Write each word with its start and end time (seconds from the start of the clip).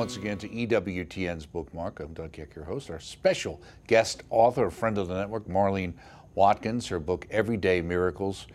once 0.00 0.16
again 0.16 0.38
to 0.38 0.48
EWTN's 0.48 1.44
Bookmark. 1.44 2.00
I'm 2.00 2.14
Doug 2.14 2.32
Keck, 2.32 2.56
your 2.56 2.64
host. 2.64 2.88
Our 2.88 3.00
special 3.00 3.60
guest 3.86 4.22
author, 4.30 4.70
friend 4.70 4.96
of 4.96 5.08
the 5.08 5.14
network, 5.14 5.46
Marlene 5.46 5.92
Watkins. 6.34 6.86
Her 6.86 6.98
book, 6.98 7.26
Everyday 7.30 7.82
Miracles, 7.82 8.46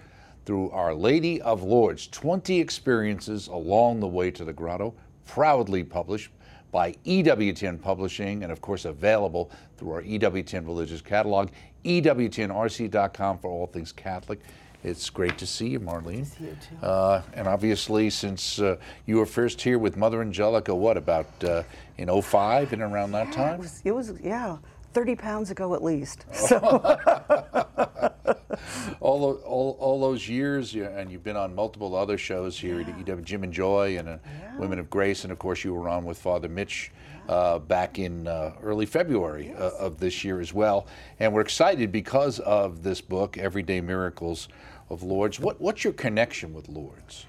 through 0.47 0.71
Our 0.71 0.95
Lady 0.95 1.39
of 1.43 1.61
Lourdes 1.61 2.07
20 2.07 2.59
Experiences 2.59 3.45
Along 3.45 3.99
the 3.99 4.07
Way 4.07 4.31
to 4.31 4.43
the 4.43 4.53
Grotto, 4.53 4.95
proudly 5.27 5.83
published 5.83 6.31
by 6.71 6.93
EWTN 7.05 7.79
Publishing 7.79 8.41
and, 8.41 8.51
of 8.51 8.59
course, 8.59 8.85
available 8.85 9.51
through 9.77 9.91
our 9.91 10.01
EWTN 10.01 10.65
Religious 10.65 10.99
Catalog, 10.99 11.49
EWTNRC.com 11.83 13.37
for 13.37 13.51
all 13.51 13.67
things 13.67 13.91
Catholic. 13.91 14.39
It's 14.85 15.09
great 15.09 15.39
to 15.39 15.47
see 15.47 15.69
you, 15.69 15.79
Marlene. 15.79 16.27
See 16.27 16.43
you 16.43 16.55
too. 16.61 16.85
Uh, 16.85 17.23
and 17.33 17.47
obviously, 17.47 18.11
since 18.11 18.59
uh, 18.59 18.77
you 19.07 19.17
were 19.17 19.25
first 19.25 19.59
here 19.59 19.79
with 19.79 19.97
Mother 19.97 20.21
Angelica, 20.21 20.75
what, 20.75 20.95
about 20.95 21.25
uh, 21.43 21.63
in 21.97 22.07
05 22.21 22.71
and 22.71 22.83
around 22.83 23.11
that 23.13 23.25
Yeah, 23.25 23.31
it 23.31 23.35
time? 23.35 23.57
was, 23.57 23.81
it 23.83 23.91
was, 23.91 24.13
yeah, 24.23 24.57
30 24.93 25.15
pounds 25.15 25.49
ago 25.49 25.73
at 25.73 25.83
least. 25.83 26.25
So, 26.33 26.59
all, 28.99 29.33
all, 29.33 29.75
all 29.79 29.99
those 29.99 30.29
years, 30.29 30.75
and 30.75 31.11
you've 31.11 31.23
been 31.23 31.35
on 31.35 31.55
multiple 31.55 31.95
other 31.95 32.19
shows 32.19 32.59
here 32.59 32.79
at 32.79 32.87
EW, 32.87 33.21
Jim 33.23 33.43
and 33.43 33.51
Joy 33.51 33.97
and 33.97 34.07
uh, 34.07 34.17
Women 34.59 34.77
of 34.77 34.91
Grace, 34.91 35.23
and 35.23 35.31
of 35.31 35.39
course, 35.39 35.63
you 35.63 35.73
were 35.73 35.89
on 35.89 36.05
with 36.05 36.19
Father 36.19 36.47
Mitch 36.47 36.91
uh, 37.27 37.57
back 37.59 37.97
in 37.97 38.27
uh, 38.27 38.53
early 38.61 38.85
February 38.85 39.51
uh, 39.57 39.71
of 39.79 39.99
this 39.99 40.23
year 40.23 40.39
as 40.39 40.53
well. 40.53 40.85
And 41.19 41.33
we're 41.33 41.41
excited 41.41 41.91
because 41.91 42.37
of 42.39 42.83
this 42.83 43.01
book, 43.01 43.39
Everyday 43.39 43.81
Miracles 43.81 44.47
of 44.95 45.03
Lourdes. 45.03 45.39
What, 45.39 45.61
what's 45.61 45.83
your 45.83 45.93
connection 45.93 46.53
with 46.53 46.67
Lourdes? 46.69 47.27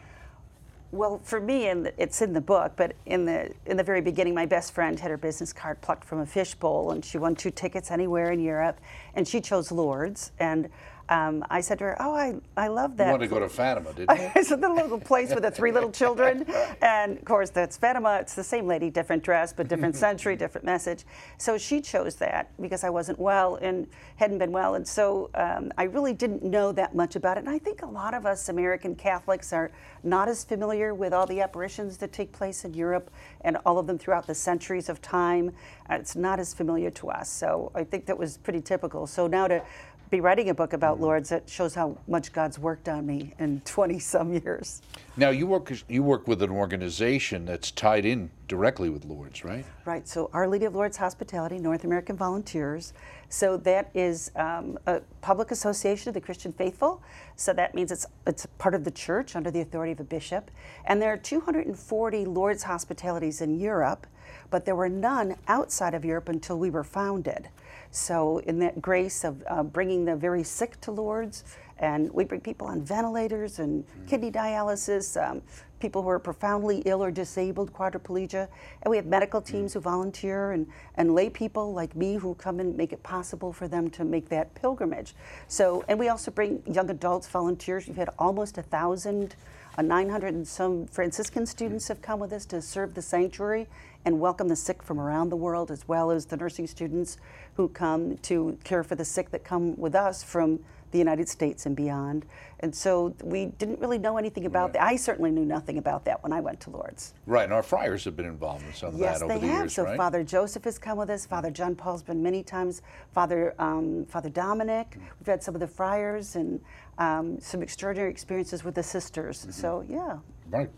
well, 0.92 1.20
for 1.24 1.40
me, 1.40 1.68
and 1.68 1.92
it's 1.98 2.22
in 2.22 2.32
the 2.32 2.40
book, 2.40 2.72
but 2.76 2.94
in 3.06 3.24
the 3.24 3.52
in 3.66 3.76
the 3.76 3.82
very 3.82 4.00
beginning, 4.00 4.34
my 4.34 4.46
best 4.46 4.72
friend 4.72 4.98
had 4.98 5.10
her 5.10 5.16
business 5.16 5.52
card 5.52 5.80
plucked 5.80 6.04
from 6.04 6.20
a 6.20 6.26
fishbowl, 6.26 6.92
and 6.92 7.04
she 7.04 7.18
won 7.18 7.34
two 7.34 7.50
tickets 7.50 7.90
anywhere 7.90 8.30
in 8.32 8.40
Europe, 8.40 8.80
and 9.14 9.26
she 9.26 9.40
chose 9.40 9.70
Lourdes, 9.70 10.32
and. 10.38 10.68
Um, 11.08 11.44
I 11.50 11.60
said 11.60 11.78
to 11.78 11.84
her, 11.84 11.96
"Oh, 12.00 12.14
I, 12.14 12.34
I 12.56 12.68
love 12.68 12.96
that." 12.96 13.06
You 13.06 13.10
wanted 13.12 13.28
to 13.28 13.34
go 13.34 13.40
to 13.40 13.48
Fatima, 13.48 13.92
didn't 13.92 14.10
you? 14.20 14.30
it's 14.34 14.50
a 14.50 14.56
little, 14.56 14.98
place 14.98 15.32
with 15.32 15.42
the 15.42 15.50
three 15.50 15.72
little 15.72 15.90
children. 15.92 16.46
And 16.82 17.18
of 17.18 17.24
course, 17.24 17.50
that's 17.50 17.76
Fatima. 17.76 18.18
It's 18.20 18.34
the 18.34 18.44
same 18.44 18.66
lady, 18.66 18.90
different 18.90 19.22
dress, 19.22 19.52
but 19.52 19.68
different 19.68 19.96
century, 20.06 20.36
different 20.36 20.64
message. 20.64 21.04
So 21.38 21.58
she 21.58 21.80
chose 21.80 22.16
that 22.16 22.50
because 22.60 22.84
I 22.84 22.90
wasn't 22.90 23.18
well 23.18 23.56
and 23.56 23.86
hadn't 24.16 24.38
been 24.38 24.52
well. 24.52 24.74
And 24.74 24.86
so 24.86 25.30
um, 25.34 25.72
I 25.78 25.84
really 25.84 26.12
didn't 26.12 26.42
know 26.42 26.72
that 26.72 26.94
much 26.94 27.16
about 27.16 27.36
it. 27.36 27.40
And 27.40 27.50
I 27.50 27.58
think 27.58 27.82
a 27.82 27.86
lot 27.86 28.14
of 28.14 28.26
us 28.26 28.48
American 28.48 28.94
Catholics 28.94 29.52
are 29.52 29.70
not 30.02 30.28
as 30.28 30.44
familiar 30.44 30.94
with 30.94 31.12
all 31.12 31.26
the 31.26 31.40
apparitions 31.40 31.96
that 31.98 32.12
take 32.12 32.32
place 32.32 32.64
in 32.64 32.74
Europe 32.74 33.10
and 33.42 33.56
all 33.64 33.78
of 33.78 33.86
them 33.86 33.98
throughout 33.98 34.26
the 34.26 34.34
centuries 34.34 34.88
of 34.88 35.00
time. 35.02 35.52
Uh, 35.90 35.94
It's 35.94 36.16
not 36.16 36.38
as 36.40 36.54
familiar 36.54 36.90
to 36.90 37.10
us. 37.10 37.28
So 37.28 37.70
I 37.74 37.84
think 37.84 38.06
that 38.06 38.18
was 38.18 38.38
pretty 38.38 38.60
typical. 38.60 39.06
So 39.06 39.26
now 39.26 39.48
to 39.48 39.62
be 40.10 40.20
writing 40.20 40.50
a 40.50 40.54
book 40.54 40.72
about 40.72 41.00
Lourdes, 41.00 41.30
that 41.30 41.48
shows 41.48 41.74
how 41.74 41.98
much 42.06 42.32
God's 42.32 42.58
worked 42.58 42.88
on 42.88 43.06
me 43.06 43.34
in 43.38 43.60
20 43.64 43.98
some 43.98 44.32
years. 44.32 44.82
Now 45.16 45.30
you 45.30 45.46
work 45.46 45.72
you 45.88 46.02
work 46.02 46.28
with 46.28 46.42
an 46.42 46.50
organization 46.50 47.46
that's 47.46 47.70
tied 47.70 48.04
in 48.04 48.30
directly 48.48 48.90
with 48.90 49.04
Lourdes, 49.04 49.44
right? 49.44 49.64
Right, 49.84 50.06
so 50.06 50.30
Our 50.32 50.46
Lady 50.46 50.66
of 50.66 50.74
Lourdes 50.74 50.96
Hospitality, 50.98 51.58
North 51.58 51.84
American 51.84 52.16
Volunteers. 52.16 52.92
So 53.28 53.56
that 53.58 53.90
is 53.94 54.30
um, 54.36 54.78
a 54.86 55.00
public 55.20 55.50
association 55.50 56.10
of 56.10 56.14
the 56.14 56.20
Christian 56.20 56.52
faithful. 56.52 57.02
So 57.34 57.52
that 57.54 57.74
means 57.74 57.90
it's 57.90 58.06
it's 58.26 58.46
part 58.58 58.74
of 58.74 58.84
the 58.84 58.90
church 58.90 59.34
under 59.34 59.50
the 59.50 59.60
authority 59.60 59.92
of 59.92 60.00
a 60.00 60.04
bishop. 60.04 60.50
And 60.84 61.00
there 61.00 61.12
are 61.12 61.16
240 61.16 62.24
Lourdes 62.26 62.62
hospitalities 62.62 63.40
in 63.40 63.58
Europe, 63.58 64.06
but 64.50 64.64
there 64.64 64.76
were 64.76 64.88
none 64.88 65.36
outside 65.48 65.94
of 65.94 66.04
Europe 66.04 66.28
until 66.28 66.58
we 66.58 66.70
were 66.70 66.84
founded. 66.84 67.48
So 67.96 68.38
in 68.40 68.58
that 68.58 68.82
grace 68.82 69.24
of 69.24 69.42
uh, 69.48 69.62
bringing 69.62 70.04
the 70.04 70.14
very 70.14 70.42
sick 70.42 70.78
to 70.82 70.90
Lourdes, 70.90 71.44
and 71.78 72.12
we 72.12 72.24
bring 72.24 72.42
people 72.42 72.66
on 72.66 72.82
ventilators 72.82 73.58
and 73.58 73.84
kidney 74.06 74.30
dialysis, 74.30 75.16
um, 75.18 75.40
people 75.80 76.02
who 76.02 76.08
are 76.10 76.18
profoundly 76.18 76.82
ill 76.84 77.02
or 77.02 77.10
disabled, 77.10 77.72
quadriplegia, 77.72 78.48
and 78.82 78.90
we 78.90 78.98
have 78.98 79.06
medical 79.06 79.40
teams 79.40 79.72
who 79.72 79.80
volunteer 79.80 80.52
and, 80.52 80.66
and 80.96 81.14
lay 81.14 81.30
people 81.30 81.72
like 81.72 81.96
me 81.96 82.16
who 82.16 82.34
come 82.34 82.60
and 82.60 82.76
make 82.76 82.92
it 82.92 83.02
possible 83.02 83.50
for 83.50 83.66
them 83.66 83.88
to 83.88 84.04
make 84.04 84.28
that 84.28 84.54
pilgrimage. 84.54 85.14
So, 85.48 85.82
and 85.88 85.98
we 85.98 86.08
also 86.08 86.30
bring 86.30 86.62
young 86.70 86.90
adults, 86.90 87.26
volunteers. 87.28 87.86
We've 87.86 87.96
had 87.96 88.10
almost 88.18 88.58
a 88.58 88.62
thousand, 88.62 89.36
uh, 89.78 89.82
900 89.82 90.34
and 90.34 90.46
some 90.46 90.86
Franciscan 90.86 91.46
students 91.46 91.88
have 91.88 92.02
come 92.02 92.20
with 92.20 92.32
us 92.32 92.44
to 92.46 92.60
serve 92.60 92.94
the 92.94 93.02
sanctuary 93.02 93.66
and 94.06 94.20
welcome 94.20 94.46
the 94.46 94.54
sick 94.54 94.84
from 94.84 95.00
around 95.00 95.30
the 95.30 95.36
world, 95.36 95.68
as 95.68 95.88
well 95.88 96.12
as 96.12 96.26
the 96.26 96.36
nursing 96.36 96.68
students 96.68 97.18
who 97.56 97.68
come 97.68 98.16
to 98.18 98.56
care 98.62 98.84
for 98.84 98.94
the 98.94 99.04
sick 99.04 99.32
that 99.32 99.42
come 99.42 99.76
with 99.76 99.96
us 99.96 100.22
from 100.22 100.60
the 100.90 100.98
United 100.98 101.28
States 101.28 101.66
and 101.66 101.76
beyond. 101.76 102.26
And 102.60 102.74
so 102.74 103.14
we 103.22 103.46
didn't 103.46 103.80
really 103.80 103.98
know 103.98 104.16
anything 104.16 104.46
about 104.46 104.72
that. 104.72 104.82
I 104.82 104.96
certainly 104.96 105.30
knew 105.30 105.44
nothing 105.44 105.78
about 105.78 106.04
that 106.06 106.22
when 106.22 106.32
I 106.32 106.40
went 106.40 106.60
to 106.60 106.70
Lourdes. 106.70 107.12
Right, 107.26 107.44
and 107.44 107.52
our 107.52 107.62
friars 107.62 108.04
have 108.04 108.16
been 108.16 108.26
involved 108.26 108.66
in 108.66 108.72
some 108.72 108.94
of 108.94 109.00
Yes, 109.00 109.18
that 109.18 109.24
over 109.24 109.34
they 109.34 109.40
the 109.40 109.46
have. 109.48 109.58
years, 109.64 109.74
so 109.74 109.84
right? 109.84 109.96
Father 109.96 110.24
Joseph 110.24 110.64
has 110.64 110.78
come 110.78 110.96
with 110.96 111.10
us. 111.10 111.26
Father 111.26 111.50
John 111.50 111.74
Paul's 111.74 112.02
been 112.02 112.22
many 112.22 112.42
times. 112.42 112.82
Father 113.12 113.54
um, 113.58 114.06
Father 114.06 114.30
Dominic. 114.30 114.96
We've 115.20 115.26
had 115.26 115.42
some 115.42 115.54
of 115.54 115.60
the 115.60 115.66
friars 115.66 116.36
and 116.36 116.60
um, 116.98 117.38
some 117.40 117.62
extraordinary 117.62 118.10
experiences 118.10 118.64
with 118.64 118.74
the 118.74 118.82
sisters. 118.82 119.42
Mm-hmm. 119.42 119.50
So 119.50 119.84
yeah. 119.88 120.18
Right. 120.48 120.70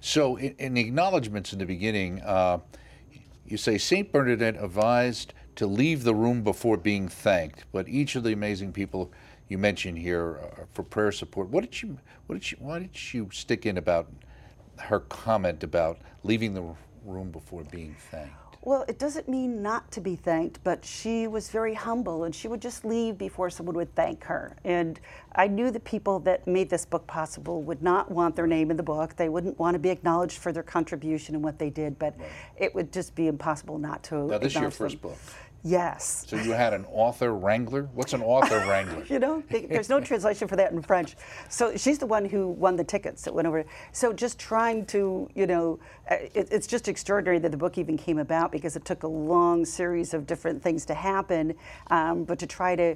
So, 0.00 0.36
in, 0.36 0.54
in 0.58 0.74
the 0.74 0.82
acknowledgments 0.82 1.52
in 1.52 1.58
the 1.58 1.66
beginning, 1.66 2.20
uh, 2.20 2.58
you 3.46 3.56
say 3.56 3.78
Saint 3.78 4.12
Bernadette 4.12 4.62
advised 4.62 5.34
to 5.56 5.66
leave 5.66 6.04
the 6.04 6.14
room 6.14 6.42
before 6.42 6.76
being 6.76 7.08
thanked. 7.08 7.64
But 7.72 7.88
each 7.88 8.16
of 8.16 8.22
the 8.22 8.32
amazing 8.32 8.72
people 8.72 9.12
you 9.48 9.58
mentioned 9.58 9.98
here 9.98 10.40
uh, 10.42 10.64
for 10.72 10.82
prayer 10.82 11.12
support, 11.12 11.48
what 11.48 11.62
did 11.62 11.82
you, 11.82 11.98
what 12.26 12.34
did 12.34 12.50
you, 12.50 12.58
why 12.60 12.78
did 12.78 13.12
you 13.12 13.28
stick 13.32 13.66
in 13.66 13.78
about 13.78 14.10
her 14.78 15.00
comment 15.00 15.62
about 15.62 15.98
leaving 16.22 16.54
the 16.54 16.74
room 17.04 17.30
before 17.30 17.64
being 17.64 17.94
thanked? 18.10 18.32
Well, 18.62 18.86
it 18.88 18.98
doesn't 18.98 19.28
mean 19.28 19.60
not 19.62 19.92
to 19.92 20.00
be 20.00 20.16
thanked, 20.16 20.64
but 20.64 20.86
she 20.86 21.26
was 21.26 21.50
very 21.50 21.74
humble 21.74 22.24
and 22.24 22.34
she 22.34 22.48
would 22.48 22.62
just 22.62 22.82
leave 22.82 23.18
before 23.18 23.50
someone 23.50 23.76
would 23.76 23.94
thank 23.94 24.24
her. 24.24 24.56
And 24.64 24.98
I 25.34 25.48
knew 25.48 25.70
the 25.70 25.80
people 25.80 26.18
that 26.20 26.46
made 26.46 26.70
this 26.70 26.86
book 26.86 27.06
possible 27.06 27.62
would 27.62 27.82
not 27.82 28.10
want 28.10 28.34
their 28.34 28.46
name 28.46 28.70
in 28.70 28.78
the 28.78 28.82
book. 28.82 29.16
They 29.16 29.28
wouldn't 29.28 29.58
want 29.58 29.74
to 29.74 29.78
be 29.78 29.90
acknowledged 29.90 30.38
for 30.38 30.50
their 30.50 30.62
contribution 30.62 31.34
and 31.34 31.44
what 31.44 31.58
they 31.58 31.68
did, 31.68 31.98
but 31.98 32.14
it 32.56 32.74
would 32.74 32.90
just 32.90 33.14
be 33.14 33.26
impossible 33.26 33.76
not 33.76 34.02
to. 34.04 34.28
Now, 34.28 34.38
this 34.38 34.54
is 34.54 34.60
your 34.62 34.70
first 34.70 35.02
them. 35.02 35.10
book. 35.10 35.18
Yes. 35.66 36.26
So 36.28 36.36
you 36.36 36.52
had 36.52 36.74
an 36.74 36.84
author 36.90 37.34
wrangler. 37.34 37.88
What's 37.94 38.12
an 38.12 38.22
author 38.22 38.58
wrangler? 38.68 39.02
You 39.08 39.18
know, 39.18 39.42
there's 39.48 39.88
no 39.88 39.98
translation 39.98 40.46
for 40.46 40.56
that 40.56 40.72
in 40.72 40.82
French. 40.82 41.16
So 41.48 41.74
she's 41.74 41.98
the 41.98 42.06
one 42.06 42.26
who 42.26 42.48
won 42.48 42.76
the 42.76 42.84
tickets 42.84 43.22
that 43.22 43.32
went 43.32 43.48
over. 43.48 43.64
So 43.90 44.12
just 44.12 44.38
trying 44.38 44.84
to, 44.86 45.26
you 45.34 45.46
know, 45.46 45.78
uh, 46.10 46.16
it, 46.34 46.48
it's 46.50 46.66
just 46.66 46.86
extraordinary 46.86 47.38
that 47.38 47.50
the 47.50 47.56
book 47.56 47.78
even 47.78 47.96
came 47.96 48.18
about 48.18 48.52
because 48.52 48.76
it 48.76 48.84
took 48.84 49.04
a 49.04 49.08
long 49.08 49.64
series 49.64 50.12
of 50.12 50.26
different 50.26 50.62
things 50.62 50.84
to 50.84 50.94
happen. 50.94 51.54
Um, 51.86 52.24
but 52.24 52.38
to 52.40 52.46
try 52.46 52.76
to, 52.76 52.94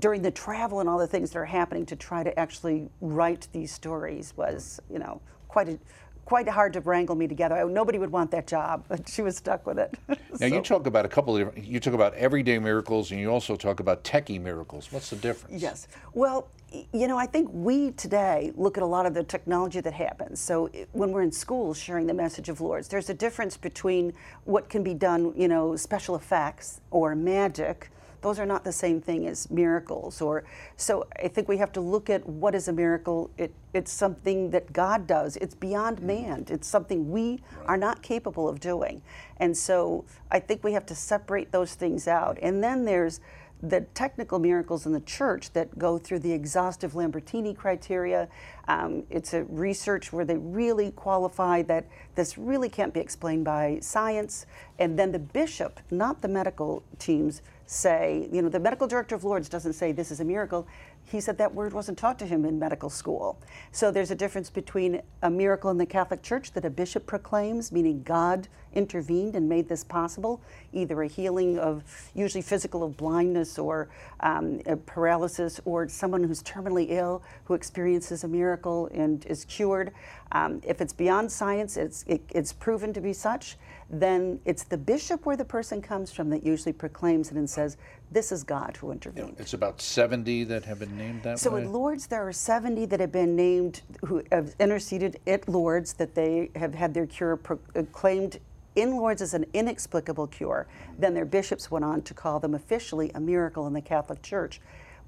during 0.00 0.20
the 0.20 0.32
travel 0.32 0.80
and 0.80 0.88
all 0.88 0.98
the 0.98 1.06
things 1.06 1.30
that 1.30 1.38
are 1.38 1.44
happening, 1.44 1.86
to 1.86 1.96
try 1.96 2.24
to 2.24 2.36
actually 2.36 2.88
write 3.02 3.46
these 3.52 3.70
stories 3.70 4.36
was, 4.36 4.80
you 4.90 4.98
know, 4.98 5.20
quite 5.46 5.68
a, 5.68 5.78
quite 6.24 6.48
hard 6.48 6.72
to 6.72 6.80
wrangle 6.80 7.14
me 7.14 7.26
together. 7.26 7.56
I, 7.56 7.64
nobody 7.64 7.98
would 7.98 8.10
want 8.10 8.30
that 8.32 8.46
job, 8.46 8.84
but 8.88 9.08
she 9.08 9.22
was 9.22 9.36
stuck 9.36 9.66
with 9.66 9.78
it. 9.78 9.96
Now 10.40 10.46
you 10.46 10.62
talk 10.62 10.88
about 10.88 11.04
a 11.04 11.08
couple 11.08 11.36
of 11.36 11.44
different, 11.44 11.68
you 11.68 11.78
talk 11.78 11.94
about 11.94 12.12
everyday 12.14 12.58
miracles 12.58 13.12
and 13.12 13.20
you 13.20 13.30
also 13.30 13.54
talk 13.54 13.78
about 13.78 14.02
techie 14.02 14.40
miracles. 14.40 14.90
What's 14.90 15.10
the 15.10 15.16
difference? 15.16 15.62
Yes. 15.62 15.86
Well, 16.12 16.48
you 16.92 17.06
know, 17.06 17.16
I 17.16 17.26
think 17.26 17.50
we 17.52 17.92
today 17.92 18.52
look 18.56 18.76
at 18.76 18.82
a 18.82 18.86
lot 18.86 19.06
of 19.06 19.14
the 19.14 19.22
technology 19.22 19.80
that 19.80 19.92
happens. 19.92 20.40
So 20.40 20.70
when 20.90 21.12
we're 21.12 21.22
in 21.22 21.30
school 21.30 21.72
sharing 21.72 22.08
the 22.08 22.14
message 22.14 22.48
of 22.48 22.60
Lourdes, 22.60 22.88
there's 22.88 23.10
a 23.10 23.14
difference 23.14 23.56
between 23.56 24.12
what 24.44 24.68
can 24.68 24.82
be 24.82 24.92
done, 24.92 25.32
you 25.36 25.46
know, 25.46 25.76
special 25.76 26.16
effects 26.16 26.80
or 26.90 27.14
magic. 27.14 27.90
Those 28.24 28.38
are 28.38 28.46
not 28.46 28.64
the 28.64 28.72
same 28.72 29.02
thing 29.02 29.26
as 29.26 29.50
miracles. 29.50 30.22
Or 30.22 30.44
so 30.78 31.06
I 31.22 31.28
think 31.28 31.46
we 31.46 31.58
have 31.58 31.72
to 31.72 31.82
look 31.82 32.08
at 32.08 32.26
what 32.26 32.54
is 32.54 32.68
a 32.68 32.72
miracle. 32.72 33.30
It, 33.36 33.52
it's 33.74 33.92
something 33.92 34.48
that 34.48 34.72
God 34.72 35.06
does. 35.06 35.36
It's 35.36 35.54
beyond 35.54 36.00
man. 36.00 36.46
It's 36.48 36.66
something 36.66 37.10
we 37.10 37.42
are 37.66 37.76
not 37.76 38.00
capable 38.00 38.48
of 38.48 38.60
doing. 38.60 39.02
And 39.36 39.54
so 39.54 40.06
I 40.30 40.40
think 40.40 40.64
we 40.64 40.72
have 40.72 40.86
to 40.86 40.94
separate 40.94 41.52
those 41.52 41.74
things 41.74 42.08
out. 42.08 42.38
And 42.40 42.64
then 42.64 42.86
there's 42.86 43.20
the 43.62 43.82
technical 43.92 44.38
miracles 44.38 44.86
in 44.86 44.92
the 44.92 45.00
church 45.00 45.52
that 45.52 45.78
go 45.78 45.98
through 45.98 46.20
the 46.20 46.32
exhaustive 46.32 46.92
Lambertini 46.92 47.54
criteria. 47.54 48.26
Um, 48.68 49.04
it's 49.10 49.34
a 49.34 49.44
research 49.44 50.14
where 50.14 50.24
they 50.24 50.38
really 50.38 50.92
qualify 50.92 51.60
that 51.64 51.86
this 52.14 52.38
really 52.38 52.70
can't 52.70 52.94
be 52.94 53.00
explained 53.00 53.44
by 53.44 53.80
science. 53.82 54.46
And 54.78 54.98
then 54.98 55.12
the 55.12 55.18
bishop, 55.18 55.80
not 55.90 56.22
the 56.22 56.28
medical 56.28 56.82
teams, 56.98 57.42
say, 57.66 58.28
you 58.30 58.42
know, 58.42 58.48
the 58.48 58.60
medical 58.60 58.86
director 58.86 59.14
of 59.14 59.24
Lourdes 59.24 59.48
doesn't 59.48 59.72
say 59.72 59.92
this 59.92 60.10
is 60.10 60.20
a 60.20 60.24
miracle. 60.24 60.66
He 61.04 61.20
said 61.20 61.38
that 61.38 61.54
word 61.54 61.72
wasn't 61.72 61.98
taught 61.98 62.18
to 62.18 62.26
him 62.26 62.44
in 62.44 62.58
medical 62.58 62.90
school. 62.90 63.38
So 63.72 63.90
there's 63.90 64.10
a 64.10 64.14
difference 64.14 64.50
between 64.50 65.02
a 65.22 65.30
miracle 65.30 65.70
in 65.70 65.78
the 65.78 65.86
Catholic 65.86 66.22
Church 66.22 66.52
that 66.52 66.64
a 66.64 66.70
bishop 66.70 67.06
proclaims, 67.06 67.72
meaning 67.72 68.02
God 68.02 68.48
intervened 68.74 69.36
and 69.36 69.48
made 69.48 69.68
this 69.68 69.84
possible, 69.84 70.40
either 70.72 71.02
a 71.02 71.06
healing 71.06 71.58
of 71.58 71.84
usually 72.14 72.42
physical 72.42 72.82
of 72.82 72.96
blindness 72.96 73.58
or 73.58 73.88
um, 74.20 74.60
paralysis, 74.86 75.60
or 75.64 75.88
someone 75.88 76.24
who's 76.24 76.42
terminally 76.42 76.86
ill 76.90 77.22
who 77.44 77.54
experiences 77.54 78.24
a 78.24 78.28
miracle 78.28 78.88
and 78.92 79.24
is 79.26 79.44
cured. 79.44 79.92
Um, 80.32 80.60
if 80.66 80.80
it's 80.80 80.92
beyond 80.92 81.30
science, 81.30 81.76
it's, 81.76 82.04
it, 82.06 82.22
it's 82.30 82.52
proven 82.52 82.92
to 82.92 83.00
be 83.00 83.12
such, 83.12 83.56
then 83.90 84.40
it's 84.44 84.64
the 84.64 84.78
bishop 84.78 85.26
where 85.26 85.36
the 85.36 85.44
person 85.44 85.82
comes 85.82 86.10
from 86.10 86.30
that 86.30 86.44
usually 86.44 86.72
proclaims 86.72 87.30
it 87.30 87.36
and 87.36 87.48
says, 87.48 87.76
This 88.10 88.32
is 88.32 88.42
God 88.42 88.76
who 88.76 88.90
intervened. 88.90 89.36
It's 89.38 89.54
about 89.54 89.80
70 89.80 90.44
that 90.44 90.64
have 90.64 90.78
been 90.78 90.96
named 90.96 91.22
that 91.24 91.38
so 91.38 91.50
way? 91.50 91.62
So 91.62 91.66
at 91.66 91.72
Lourdes, 91.72 92.06
there 92.06 92.26
are 92.26 92.32
70 92.32 92.86
that 92.86 93.00
have 93.00 93.12
been 93.12 93.36
named 93.36 93.82
who 94.04 94.22
have 94.32 94.54
interceded 94.58 95.20
at 95.26 95.48
Lourdes 95.48 95.92
that 95.94 96.14
they 96.14 96.50
have 96.56 96.74
had 96.74 96.94
their 96.94 97.06
cure 97.06 97.36
proclaimed 97.36 98.36
uh, 98.36 98.38
in 98.76 98.96
Lourdes 98.96 99.22
as 99.22 99.34
an 99.34 99.46
inexplicable 99.52 100.26
cure. 100.26 100.66
Then 100.98 101.14
their 101.14 101.24
bishops 101.24 101.70
went 101.70 101.84
on 101.84 102.02
to 102.02 102.14
call 102.14 102.40
them 102.40 102.54
officially 102.54 103.10
a 103.14 103.20
miracle 103.20 103.66
in 103.66 103.72
the 103.72 103.80
Catholic 103.80 104.22
Church. 104.22 104.60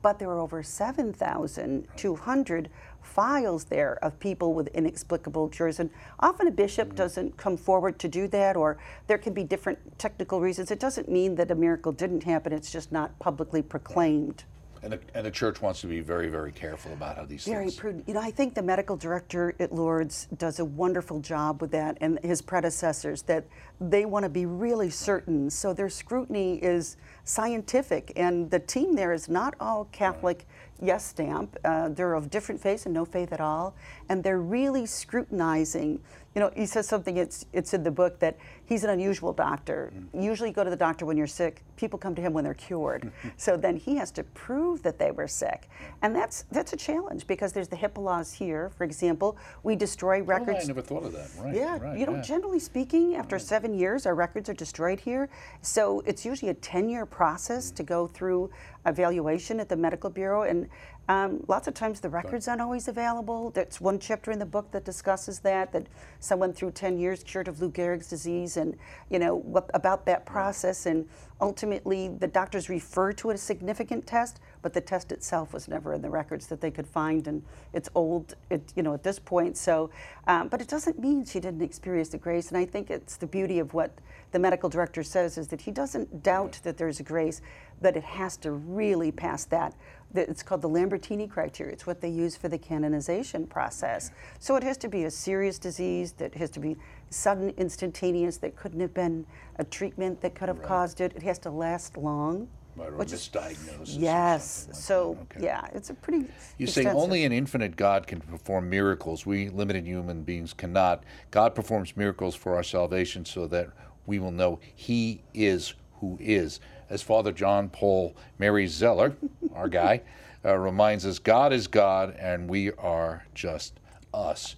But 0.02 0.19
there 0.19 0.29
are 0.29 0.38
over 0.38 0.62
7,200 0.62 2.70
files 3.06 3.64
there 3.64 3.99
of 4.03 4.19
people 4.19 4.53
with 4.53 4.69
inexplicable 4.69 5.49
cures. 5.49 5.81
And 5.81 5.91
often 6.20 6.47
a 6.47 6.50
bishop 6.50 6.88
mm-hmm. 6.88 6.97
doesn't 6.97 7.37
come 7.37 7.56
forward 7.56 7.99
to 8.00 8.08
do 8.08 8.29
that, 8.29 8.56
or 8.56 8.79
there 9.06 9.19
can 9.19 9.32
be 9.32 9.44
different 9.44 9.99
technical 9.99 10.41
reasons. 10.41 10.70
It 10.70 10.81
doesn't 10.81 11.08
mean 11.08 11.37
that 11.37 11.50
a 11.50 11.55
miracle 11.55 11.93
didn't 11.93 12.25
happen, 12.25 12.53
it's 12.53 12.70
just 12.70 12.93
not 12.93 13.19
publicly 13.19 13.62
proclaimed. 13.62 14.44
And 14.82 14.93
the, 14.93 15.00
and 15.14 15.26
the 15.26 15.31
church 15.31 15.62
wants 15.62 15.81
to 15.81 15.87
be 15.88 16.00
very, 16.00 16.29
very 16.29 16.53
careful 16.53 16.93
about 16.93 17.17
how 17.17 17.25
these 17.25 17.44
very 17.44 17.64
things. 17.64 17.75
Very 17.75 17.81
prudent. 17.81 18.08
You 18.08 18.14
know, 18.14 18.20
I 18.20 18.31
think 18.31 18.55
the 18.55 18.62
medical 18.62 18.97
director 18.97 19.55
at 19.58 19.73
Lourdes 19.73 20.29
does 20.37 20.61
a 20.61 20.64
wonderful 20.64 21.19
job 21.19 21.61
with 21.61 21.73
that, 21.73 21.99
and 22.00 22.20
his 22.23 22.41
predecessors, 22.43 23.23
that 23.23 23.47
they 23.81 24.05
want 24.05 24.25
to 24.25 24.29
be 24.29 24.47
really 24.47 24.91
certain. 24.91 25.50
So 25.50 25.73
their 25.73 25.88
scrutiny 25.88 26.58
is 26.62 26.99
scientific, 27.25 28.12
and 28.14 28.50
the 28.50 28.61
team 28.61 28.94
there 28.94 29.12
is 29.12 29.29
not 29.29 29.55
all 29.58 29.87
Catholic. 29.87 30.38
Right 30.38 30.47
yes 30.81 31.05
stamp. 31.05 31.56
Uh, 31.64 31.88
they're 31.88 32.14
of 32.14 32.31
different 32.31 32.61
faith 32.61 32.87
and 32.87 32.94
no 32.94 33.05
faith 33.05 33.32
at 33.32 33.40
all, 33.40 33.75
and 34.08 34.23
they're 34.23 34.40
really 34.40 34.87
scrutinizing. 34.87 36.00
You 36.36 36.40
know, 36.40 36.50
he 36.54 36.66
says 36.66 36.86
something. 36.86 37.16
It's 37.16 37.46
it's 37.54 37.72
in 37.72 37.82
the 37.82 37.90
book 37.90 38.18
that 38.18 38.36
he's 38.66 38.84
an 38.84 38.90
unusual 38.90 39.32
doctor. 39.32 39.90
Mm-hmm. 39.96 40.20
Usually, 40.20 40.50
you 40.50 40.54
go 40.54 40.64
to 40.64 40.68
the 40.68 40.76
doctor 40.76 41.06
when 41.06 41.16
you're 41.16 41.26
sick. 41.26 41.62
People 41.76 41.98
come 41.98 42.14
to 42.14 42.20
him 42.20 42.34
when 42.34 42.44
they're 42.44 42.52
cured. 42.52 43.10
so 43.38 43.56
then 43.56 43.74
he 43.74 43.96
has 43.96 44.10
to 44.10 44.22
prove 44.22 44.82
that 44.82 44.98
they 44.98 45.10
were 45.10 45.26
sick, 45.26 45.70
and 46.02 46.14
that's 46.14 46.44
that's 46.52 46.74
a 46.74 46.76
challenge 46.76 47.26
because 47.26 47.54
there's 47.54 47.68
the 47.68 47.76
HIPAA 47.76 48.02
laws 48.02 48.34
here. 48.34 48.68
For 48.76 48.84
example, 48.84 49.38
we 49.62 49.76
destroy 49.76 50.20
records. 50.20 50.58
Oh, 50.60 50.64
I 50.64 50.66
never 50.66 50.82
thought 50.82 51.04
of 51.04 51.12
that. 51.12 51.30
Right. 51.42 51.54
Yeah. 51.54 51.78
Right, 51.78 51.98
you 51.98 52.04
know, 52.04 52.16
yeah. 52.16 52.20
generally 52.20 52.58
speaking, 52.60 53.16
after 53.16 53.36
right. 53.36 53.42
seven 53.42 53.72
years, 53.72 54.04
our 54.04 54.14
records 54.14 54.50
are 54.50 54.54
destroyed 54.54 55.00
here. 55.00 55.30
So 55.62 56.02
it's 56.04 56.26
usually 56.26 56.50
a 56.50 56.54
10-year 56.56 57.06
process 57.06 57.68
mm-hmm. 57.68 57.76
to 57.76 57.82
go 57.82 58.06
through 58.06 58.50
evaluation 58.84 59.58
at 59.58 59.70
the 59.70 59.76
medical 59.76 60.10
bureau 60.10 60.42
and 60.42 60.68
um, 61.08 61.44
lots 61.47 61.69
of 61.69 61.75
times 61.75 62.00
the 62.00 62.08
records 62.08 62.49
aren't 62.49 62.61
always 62.61 62.88
available. 62.88 63.50
There's 63.50 63.81
one 63.81 64.00
chapter 64.00 64.32
in 64.32 64.41
the 64.41 64.47
book 64.47 64.73
that 64.73 64.85
discusses 64.85 65.38
that, 65.41 65.73
that 65.73 65.87
someone 66.19 66.53
through 66.53 66.73
10 66.73 66.99
years 66.99 67.23
cured 67.23 67.47
of 67.47 67.61
Lou 67.61 67.70
Gehrig's 67.70 68.08
disease 68.08 68.56
and, 68.56 68.76
you 69.08 69.20
know, 69.20 69.37
what, 69.37 69.70
about 69.73 70.05
that 70.06 70.26
process. 70.26 70.85
And 70.85 71.08
ultimately, 71.41 72.08
the 72.08 72.26
doctors 72.26 72.69
refer 72.69 73.12
to 73.12 73.31
it 73.31 73.35
as 73.35 73.43
significant 73.43 74.05
test, 74.05 74.41
but 74.62 74.73
the 74.73 74.81
test 74.81 75.12
itself 75.12 75.53
was 75.53 75.69
never 75.69 75.94
in 75.94 76.03
the 76.03 76.11
records 76.11 76.49
that 76.49 76.61
they 76.61 76.73
could 76.73 76.88
find. 76.88 77.29
And 77.29 77.44
it's 77.73 77.88
old, 77.94 78.35
it, 78.50 78.73
you 78.75 78.82
know, 78.82 78.94
at 78.94 79.05
this 79.05 79.20
point. 79.20 79.56
So, 79.56 79.91
um, 80.26 80.49
but 80.49 80.61
it 80.61 80.67
doesn't 80.67 80.99
mean 80.99 81.25
she 81.25 81.38
didn't 81.38 81.62
experience 81.62 82.08
the 82.08 82.19
grace. 82.19 82.49
And 82.49 82.58
I 82.58 82.64
think 82.64 82.91
it's 82.91 83.17
the 83.17 83.29
beauty 83.29 83.61
of 83.61 83.75
what 83.75 83.93
the 84.32 84.41
medical 84.41 84.69
director 84.69 85.05
says 85.05 85.38
is 85.38 85.49
that 85.49 85.61
he 85.61 85.70
doesn't 85.70 86.23
doubt 86.23 86.58
that 86.64 86.76
there's 86.76 86.99
a 86.99 87.05
grace, 87.05 87.41
but 87.81 87.96
it 87.96 88.05
has 88.05 88.37
to 88.38 88.52
really 88.52 89.12
pass 89.12 89.44
that 89.44 89.75
it's 90.14 90.43
called 90.43 90.62
the 90.62 90.69
Lambertini 90.69 91.28
criteria. 91.28 91.73
It's 91.73 91.87
what 91.87 92.00
they 92.00 92.08
use 92.08 92.37
for 92.37 92.49
the 92.49 92.58
canonization 92.58 93.46
process. 93.46 94.11
So 94.38 94.56
it 94.56 94.62
has 94.62 94.76
to 94.78 94.88
be 94.88 95.05
a 95.05 95.11
serious 95.11 95.58
disease 95.58 96.12
that 96.12 96.34
has 96.34 96.50
to 96.50 96.61
be 96.61 96.76
sudden, 97.11 97.52
instantaneous, 97.56 98.38
that 98.38 98.56
couldn't 98.56 98.81
have 98.81 98.94
been 98.94 99.26
a 99.56 99.64
treatment 99.64 100.20
that 100.23 100.34
could 100.34 100.49
have 100.49 100.58
right. 100.58 100.69
caused 100.69 101.00
it. 101.00 101.12
It 101.17 101.23
has 101.23 101.38
to 101.40 101.50
last 101.50 101.96
long. 101.96 102.49
Right, 102.76 102.88
or 102.88 102.93
misdiagnosis. 102.93 103.99
Yes. 103.99 104.67
Like 104.69 104.76
so 104.76 105.19
okay. 105.22 105.46
yeah, 105.46 105.67
it's 105.72 105.88
a 105.88 105.94
pretty. 105.94 106.26
You 106.58 106.67
say 106.67 106.84
only 106.84 107.25
an 107.25 107.32
infinite 107.32 107.75
God 107.75 108.06
can 108.06 108.20
perform 108.20 108.69
miracles. 108.69 109.25
We 109.25 109.49
limited 109.49 109.87
human 109.87 110.22
beings 110.25 110.52
cannot. 110.52 111.05
God 111.31 111.55
performs 111.55 111.96
miracles 111.96 112.34
for 112.34 112.55
our 112.55 112.62
salvation, 112.62 113.25
so 113.25 113.46
that 113.46 113.70
we 114.05 114.19
will 114.19 114.31
know 114.31 114.61
He 114.75 115.22
is 115.32 115.72
who 116.00 116.19
is 116.20 116.61
as 116.90 117.02
Father 117.02 117.32
John 117.32 117.68
Paul 117.68 118.16
Mary 118.38 118.66
Zeller, 118.66 119.16
our 119.54 119.68
guy, 119.68 120.02
uh, 120.44 120.56
reminds 120.56 121.06
us, 121.06 121.18
God 121.18 121.52
is 121.52 121.66
God 121.66 122.14
and 122.18 122.48
we 122.48 122.72
are 122.72 123.24
just 123.34 123.80
us. 124.14 124.56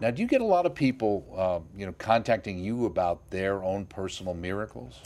Now, 0.00 0.10
do 0.10 0.22
you 0.22 0.28
get 0.28 0.40
a 0.40 0.44
lot 0.44 0.66
of 0.66 0.74
people, 0.74 1.26
uh, 1.36 1.60
you 1.78 1.84
know, 1.84 1.92
contacting 1.98 2.58
you 2.58 2.86
about 2.86 3.28
their 3.30 3.62
own 3.62 3.84
personal 3.86 4.34
miracles? 4.34 5.00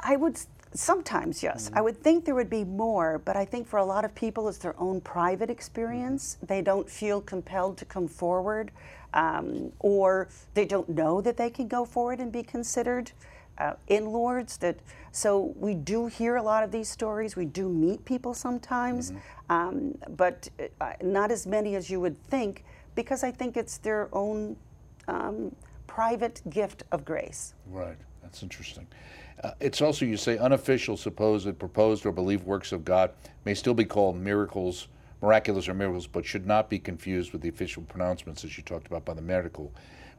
I 0.00 0.16
would 0.16 0.38
sometimes 0.74 1.42
yes. 1.42 1.66
Mm-hmm. 1.66 1.78
I 1.78 1.80
would 1.80 2.02
think 2.02 2.24
there 2.24 2.34
would 2.34 2.50
be 2.50 2.64
more, 2.64 3.22
but 3.24 3.36
I 3.36 3.44
think 3.44 3.66
for 3.66 3.78
a 3.78 3.84
lot 3.84 4.04
of 4.04 4.14
people, 4.14 4.48
it's 4.48 4.58
their 4.58 4.78
own 4.78 5.00
private 5.00 5.50
experience. 5.50 6.36
Mm-hmm. 6.36 6.46
They 6.46 6.62
don't 6.62 6.88
feel 6.88 7.20
compelled 7.20 7.78
to 7.78 7.84
come 7.84 8.08
forward, 8.08 8.70
um, 9.14 9.72
or 9.78 10.28
they 10.54 10.64
don't 10.64 10.88
know 10.88 11.20
that 11.20 11.36
they 11.36 11.50
can 11.50 11.68
go 11.68 11.84
forward 11.84 12.20
and 12.20 12.30
be 12.30 12.42
considered 12.42 13.12
uh, 13.58 13.74
in 13.88 14.06
Lourdes. 14.06 14.56
That 14.58 14.76
so 15.12 15.54
we 15.56 15.74
do 15.74 16.06
hear 16.06 16.36
a 16.36 16.42
lot 16.42 16.64
of 16.64 16.70
these 16.70 16.88
stories. 16.88 17.36
We 17.36 17.44
do 17.44 17.68
meet 17.68 18.04
people 18.04 18.34
sometimes, 18.34 19.12
mm-hmm. 19.12 19.52
um, 19.52 19.98
but 20.16 20.48
uh, 20.80 20.92
not 21.02 21.30
as 21.30 21.46
many 21.46 21.76
as 21.76 21.88
you 21.90 22.00
would 22.00 22.22
think, 22.24 22.64
because 22.94 23.22
I 23.22 23.30
think 23.30 23.56
it's 23.56 23.78
their 23.78 24.08
own 24.12 24.56
um, 25.08 25.54
private 25.86 26.42
gift 26.50 26.82
of 26.92 27.04
grace. 27.04 27.54
Right. 27.70 27.96
That's 28.22 28.42
interesting. 28.42 28.86
Uh, 29.42 29.52
it's 29.60 29.80
also, 29.80 30.04
you 30.04 30.16
say, 30.16 30.38
unofficial, 30.38 30.96
supposed, 30.96 31.58
proposed, 31.58 32.06
or 32.06 32.12
believed 32.12 32.44
works 32.44 32.72
of 32.72 32.84
God 32.84 33.10
may 33.44 33.54
still 33.54 33.74
be 33.74 33.84
called 33.84 34.16
miracles, 34.16 34.88
miraculous 35.20 35.68
or 35.68 35.74
miracles, 35.74 36.06
but 36.06 36.24
should 36.24 36.46
not 36.46 36.70
be 36.70 36.78
confused 36.78 37.32
with 37.32 37.42
the 37.42 37.48
official 37.48 37.82
pronouncements, 37.82 38.44
as 38.44 38.56
you 38.56 38.64
talked 38.64 38.86
about 38.86 39.04
by 39.04 39.14
the 39.14 39.22
medical 39.22 39.72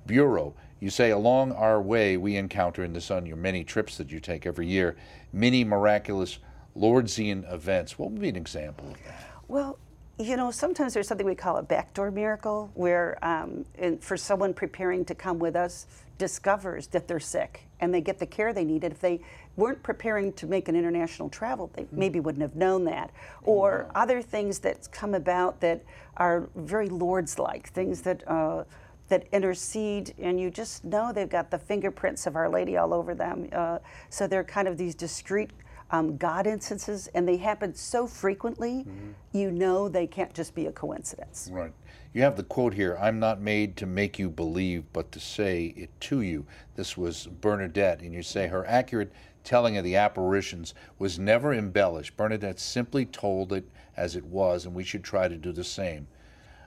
Bureau. 0.05 0.53
You 0.79 0.89
say, 0.89 1.11
along 1.11 1.53
our 1.53 1.81
way, 1.81 2.17
we 2.17 2.35
encounter 2.35 2.83
in 2.83 2.93
this 2.93 3.09
on 3.09 3.25
your 3.25 3.37
many 3.37 3.63
trips 3.63 3.97
that 3.97 4.11
you 4.11 4.19
take 4.19 4.45
every 4.45 4.67
year, 4.67 4.95
many 5.31 5.63
miraculous 5.63 6.39
Lourdesian 6.75 7.51
events. 7.51 7.97
What 7.97 8.11
would 8.11 8.21
be 8.21 8.29
an 8.29 8.35
example 8.35 8.87
of 8.89 9.03
that? 9.05 9.29
Well, 9.47 9.79
you 10.17 10.37
know, 10.37 10.51
sometimes 10.51 10.93
there's 10.93 11.07
something 11.07 11.25
we 11.25 11.35
call 11.35 11.57
a 11.57 11.63
backdoor 11.63 12.11
miracle, 12.11 12.71
where 12.73 13.17
um, 13.21 13.65
for 13.99 14.15
someone 14.15 14.53
preparing 14.53 15.05
to 15.05 15.15
come 15.15 15.39
with 15.39 15.55
us 15.55 15.87
discovers 16.17 16.87
that 16.87 17.07
they're 17.07 17.19
sick 17.19 17.67
and 17.81 17.93
they 17.93 17.99
get 17.99 18.19
the 18.19 18.25
care 18.25 18.53
they 18.53 18.63
needed. 18.63 18.93
If 18.93 19.01
they 19.01 19.19
weren't 19.57 19.83
preparing 19.83 20.31
to 20.33 20.47
make 20.47 20.69
an 20.69 20.75
international 20.75 21.29
travel, 21.29 21.69
they 21.73 21.83
mm-hmm. 21.83 21.99
maybe 21.99 22.19
wouldn't 22.21 22.41
have 22.41 22.55
known 22.55 22.85
that. 22.85 23.11
Or 23.43 23.87
wow. 23.93 24.01
other 24.03 24.21
things 24.21 24.59
that 24.59 24.89
come 24.91 25.13
about 25.13 25.59
that 25.61 25.83
are 26.17 26.49
very 26.55 26.89
Lourdes 26.89 27.39
like, 27.39 27.69
things 27.69 28.01
that. 28.01 28.27
Uh, 28.27 28.63
that 29.09 29.27
intercede, 29.31 30.13
and 30.17 30.39
you 30.39 30.49
just 30.49 30.83
know 30.83 31.11
they've 31.13 31.29
got 31.29 31.51
the 31.51 31.59
fingerprints 31.59 32.25
of 32.25 32.35
Our 32.35 32.49
Lady 32.49 32.77
all 32.77 32.93
over 32.93 33.13
them. 33.13 33.47
Uh, 33.51 33.79
so 34.09 34.27
they're 34.27 34.43
kind 34.43 34.67
of 34.67 34.77
these 34.77 34.95
discreet 34.95 35.51
um, 35.91 36.17
God 36.17 36.47
instances, 36.47 37.07
and 37.13 37.27
they 37.27 37.37
happen 37.37 37.73
so 37.73 38.07
frequently, 38.07 38.85
mm-hmm. 38.87 39.11
you 39.33 39.51
know 39.51 39.87
they 39.87 40.07
can't 40.07 40.33
just 40.33 40.55
be 40.55 40.65
a 40.65 40.71
coincidence. 40.71 41.49
Right. 41.51 41.71
You 42.13 42.23
have 42.23 42.37
the 42.37 42.43
quote 42.43 42.73
here 42.73 42.97
I'm 42.99 43.19
not 43.19 43.41
made 43.41 43.77
to 43.77 43.85
make 43.85 44.17
you 44.17 44.29
believe, 44.29 44.85
but 44.93 45.11
to 45.11 45.19
say 45.19 45.73
it 45.77 45.89
to 46.01 46.21
you. 46.21 46.45
This 46.75 46.97
was 46.97 47.27
Bernadette, 47.27 48.01
and 48.01 48.13
you 48.13 48.23
say 48.23 48.47
her 48.47 48.65
accurate 48.65 49.11
telling 49.43 49.77
of 49.77 49.83
the 49.83 49.95
apparitions 49.95 50.73
was 50.97 51.19
never 51.19 51.53
embellished. 51.53 52.17
Bernadette 52.17 52.59
simply 52.59 53.05
told 53.05 53.53
it 53.53 53.69
as 53.95 54.15
it 54.15 54.25
was, 54.25 54.65
and 54.65 54.73
we 54.73 54.83
should 54.83 55.03
try 55.03 55.27
to 55.27 55.37
do 55.37 55.51
the 55.51 55.63
same. 55.63 56.07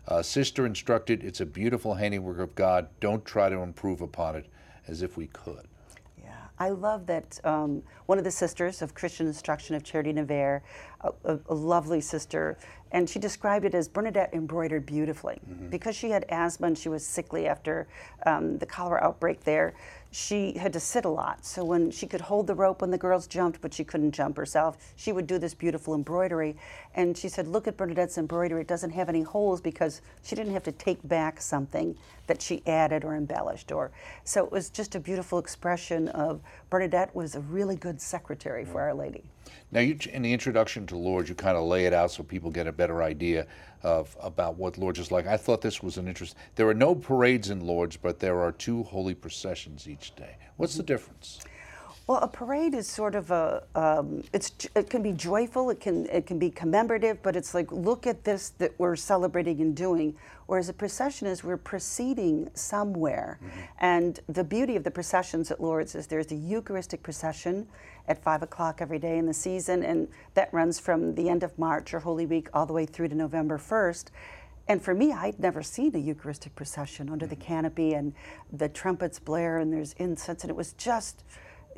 Uh, 0.09 0.23
sister 0.23 0.65
instructed, 0.65 1.23
it's 1.23 1.43
a 1.43 1.47
beautiful 1.47 1.95
handiwork 1.95 2.39
of 2.39 2.55
God. 2.55 2.89
Don't 2.99 3.25
try 3.27 3.51
to 3.51 3.59
improve 3.59 4.01
upon 4.01 4.37
it 4.37 4.47
as 4.87 5.03
if 5.03 5.19
we 5.19 5.27
could. 5.27 5.69
Yeah, 6.19 6.33
I 6.59 6.71
love 6.71 7.05
that 7.07 7.39
um, 7.45 7.83
one 8.07 8.17
of 8.17 8.25
the 8.25 8.31
sisters 8.31 8.81
of 8.81 8.95
Christian 8.95 9.27
Instruction 9.27 9.77
of 9.77 9.85
Charity 9.85 10.15
Nevers, 10.15 10.63
a, 11.03 11.13
a, 11.25 11.39
a, 11.51 11.55
lovely 11.55 12.01
sister, 12.01 12.57
and 12.91 13.09
she 13.09 13.19
described 13.19 13.67
it 13.67 13.75
as 13.75 13.87
Bernadette 13.87 14.33
embroidered 14.33 14.87
beautifully. 14.87 15.41
Mm-hmm. 15.47 15.69
Because 15.69 15.95
she 15.95 16.09
had 16.09 16.25
asthma 16.31 16.69
and 16.69 16.79
she 16.79 16.89
was 16.89 17.07
sickly 17.07 17.47
after 17.47 17.87
um, 18.25 18.57
the 18.57 18.67
cholera 18.67 19.05
outbreak 19.05 19.45
there, 19.45 19.75
she 20.11 20.53
had 20.53 20.73
to 20.73 20.81
sit 20.81 21.05
a 21.05 21.09
lot. 21.09 21.45
So 21.45 21.65
when 21.65 21.91
she 21.91 22.07
could 22.07 22.23
hold 22.23 22.47
the 22.47 22.55
rope 22.55 22.81
when 22.81 22.91
the 22.91 22.99
girls 22.99 23.27
jumped, 23.27 23.61
but 23.61 23.75
she 23.75 23.85
couldn't 23.85 24.13
jump 24.13 24.37
herself, 24.37 24.79
she 24.97 25.13
would 25.13 25.27
do 25.27 25.39
this 25.39 25.55
beautiful 25.55 25.95
embroidery. 25.95 26.57
And 26.95 27.17
she 27.17 27.29
said, 27.29 27.47
Look 27.47 27.69
at 27.69 27.77
Bernadette's 27.77 28.17
embroidery. 28.17 28.63
It 28.63 28.69
doesn't 28.69 28.91
have 28.91 29.09
any 29.09 29.23
holes 29.23 29.61
because 29.61 30.01
she 30.23 30.35
didn't 30.35 30.53
have 30.53 30.65
to 30.65 30.73
take 30.73 31.07
back 31.07 31.41
something 31.41 31.97
that 32.27 32.41
she 32.41 32.63
added 32.67 33.05
or 33.05 33.17
embellished. 33.17 33.71
Or 33.71 33.91
so 34.25 34.45
it 34.45 34.53
was 34.53 34.71
just 34.71 34.95
a 34.95 35.01
beautiful 35.01 35.39
expression 35.39 36.09
of 36.09 36.41
Bernadette 36.71 37.15
was 37.15 37.35
a 37.35 37.41
really 37.41 37.77
good 37.77 38.01
secretary 38.01 38.65
for 38.65 38.81
Our 38.81 38.95
Lady. 38.95 39.25
Now, 39.71 39.81
you, 39.81 39.99
in 40.13 40.23
the 40.23 40.33
introduction 40.33 40.87
to 40.89 40.97
Lourdes, 40.97 41.29
you 41.29 41.35
kind 41.35 41.57
of 41.57 41.65
lay 41.65 41.87
it 41.87 41.93
out 41.93 42.11
so 42.11 42.23
people 42.23 42.51
get 42.51 42.67
a 42.67 42.73
better 42.73 43.03
idea 43.03 43.47
of 43.83 44.17
about 44.21 44.57
what 44.57 44.79
Lourdes 44.79 44.99
is 44.99 45.11
like. 45.11 45.27
I 45.27 45.37
thought 45.37 45.61
this 45.61 45.83
was 45.83 45.99
an 45.99 46.09
interest. 46.09 46.37
There 46.57 46.69
are 46.69 46.75
no 46.75 46.95
parades 46.95 47.51
in 47.51 47.65
Lourdes, 47.65 47.97
but 47.97 48.19
there 48.19 48.41
are 48.41 48.53
two 48.53 48.83
holy 48.85 49.15
processions 49.15 49.89
each 49.89 50.15
day. 50.17 50.37
What's 50.57 50.75
the 50.75 50.83
difference? 50.83 51.41
Well, 52.09 52.21
a 52.21 52.29
parade 52.29 52.73
is 52.73 52.89
sort 52.89 53.15
of 53.15 53.31
a 53.31 53.65
um, 53.75 54.25
it's 54.33 54.51
it 54.75 54.89
can 54.89 55.03
be 55.03 55.13
joyful, 55.13 55.69
it 55.69 55.79
can 55.79 56.07
it 56.07 56.27
can 56.27 56.39
be 56.39 56.49
commemorative, 56.49 57.23
but 57.23 57.37
it's 57.37 57.53
like 57.53 57.71
look 57.71 58.07
at 58.07 58.25
this 58.25 58.49
that 58.57 58.73
we're 58.79 58.97
celebrating 58.97 59.61
and 59.61 59.77
doing. 59.77 60.17
Whereas 60.47 60.71
a 60.71 60.73
procession 60.73 61.27
is 61.29 61.45
we're 61.45 61.59
proceeding 61.59 62.49
somewhere, 62.55 63.39
mm-hmm. 63.45 63.61
and 63.81 64.21
the 64.27 64.43
beauty 64.43 64.75
of 64.75 64.85
the 64.85 64.91
processions 64.91 65.51
at 65.51 65.61
Lourdes 65.61 65.95
is 65.95 66.07
there's 66.07 66.29
the 66.29 66.37
Eucharistic 66.37 67.03
procession 67.03 67.69
at 68.09 68.23
five 68.23 68.43
o'clock 68.43 68.79
every 68.81 68.99
day 68.99 69.19
in 69.19 69.27
the 69.27 69.35
season, 69.35 69.83
and 69.83 70.09
that 70.33 70.49
runs 70.51 70.81
from 70.81 71.15
the 71.15 71.29
end 71.29 71.43
of 71.43 71.59
March 71.59 71.93
or 71.93 72.01
Holy 72.01 72.25
Week 72.25 72.49
all 72.55 72.65
the 72.65 72.73
way 72.73 72.87
through 72.87 73.09
to 73.09 73.15
November 73.15 73.59
first. 73.59 74.13
And 74.67 74.83
for 74.83 74.95
me, 74.95 75.13
I'd 75.13 75.39
never 75.39 75.63
seen 75.63 75.95
a 75.95 75.99
Eucharistic 75.99 76.57
procession 76.57 77.11
under 77.11 77.27
mm-hmm. 77.27 77.39
the 77.39 77.45
canopy 77.45 77.93
and 77.93 78.15
the 78.51 78.71
trumpets 78.71 79.19
blare 79.19 79.59
and 79.59 79.71
there's 79.71 79.93
incense, 79.99 80.43
and 80.43 80.51
it 80.51 80.57
was 80.57 80.73
just 80.73 81.23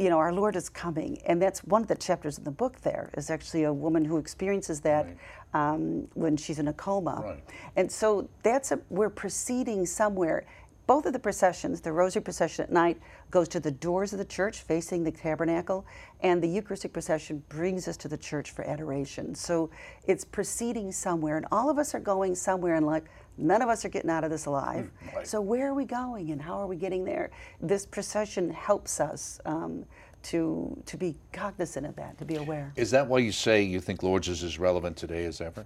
you 0.00 0.08
know, 0.08 0.16
our 0.16 0.32
Lord 0.32 0.56
is 0.56 0.70
coming. 0.70 1.20
And 1.26 1.40
that's 1.40 1.62
one 1.62 1.82
of 1.82 1.88
the 1.88 1.94
chapters 1.94 2.38
in 2.38 2.44
the 2.44 2.50
book 2.50 2.80
there 2.80 3.10
is 3.18 3.28
actually 3.28 3.64
a 3.64 3.72
woman 3.72 4.02
who 4.02 4.16
experiences 4.16 4.80
that 4.80 5.06
right. 5.52 5.72
um, 5.72 6.08
when 6.14 6.38
she's 6.38 6.58
in 6.58 6.68
a 6.68 6.72
coma. 6.72 7.20
Right. 7.22 7.44
And 7.76 7.92
so 7.92 8.26
that's 8.42 8.72
a, 8.72 8.80
we're 8.88 9.10
proceeding 9.10 9.84
somewhere. 9.84 10.46
Both 10.86 11.04
of 11.04 11.12
the 11.12 11.18
processions, 11.18 11.82
the 11.82 11.92
rosary 11.92 12.22
procession 12.22 12.64
at 12.64 12.72
night 12.72 12.98
goes 13.30 13.46
to 13.48 13.60
the 13.60 13.70
doors 13.70 14.14
of 14.14 14.18
the 14.18 14.24
church 14.24 14.62
facing 14.62 15.04
the 15.04 15.12
tabernacle, 15.12 15.86
and 16.22 16.42
the 16.42 16.48
Eucharistic 16.48 16.92
procession 16.94 17.44
brings 17.50 17.86
us 17.86 17.96
to 17.98 18.08
the 18.08 18.16
church 18.16 18.50
for 18.52 18.64
adoration. 18.64 19.34
So 19.34 19.70
it's 20.06 20.24
proceeding 20.24 20.92
somewhere, 20.92 21.36
and 21.36 21.46
all 21.52 21.68
of 21.68 21.78
us 21.78 21.94
are 21.94 22.00
going 22.00 22.34
somewhere 22.34 22.74
in 22.74 22.86
life. 22.86 23.02
None 23.40 23.62
of 23.62 23.68
us 23.68 23.84
are 23.84 23.88
getting 23.88 24.10
out 24.10 24.24
of 24.24 24.30
this 24.30 24.46
alive. 24.46 24.90
Mm, 25.04 25.14
right. 25.14 25.26
So 25.26 25.40
where 25.40 25.68
are 25.68 25.74
we 25.74 25.84
going 25.84 26.30
and 26.30 26.40
how 26.40 26.58
are 26.58 26.66
we 26.66 26.76
getting 26.76 27.04
there? 27.04 27.30
This 27.60 27.86
procession 27.86 28.50
helps 28.50 29.00
us 29.00 29.40
um, 29.44 29.84
to 30.24 30.80
to 30.86 30.96
be 30.96 31.16
cognizant 31.32 31.86
of 31.86 31.96
that, 31.96 32.18
to 32.18 32.24
be 32.24 32.36
aware. 32.36 32.72
Is 32.76 32.90
that 32.90 33.06
why 33.06 33.18
you 33.18 33.32
say 33.32 33.62
you 33.62 33.80
think 33.80 34.02
Lourdes 34.02 34.28
is 34.28 34.44
as 34.44 34.58
relevant 34.58 34.96
today 34.96 35.24
as 35.24 35.40
ever? 35.40 35.64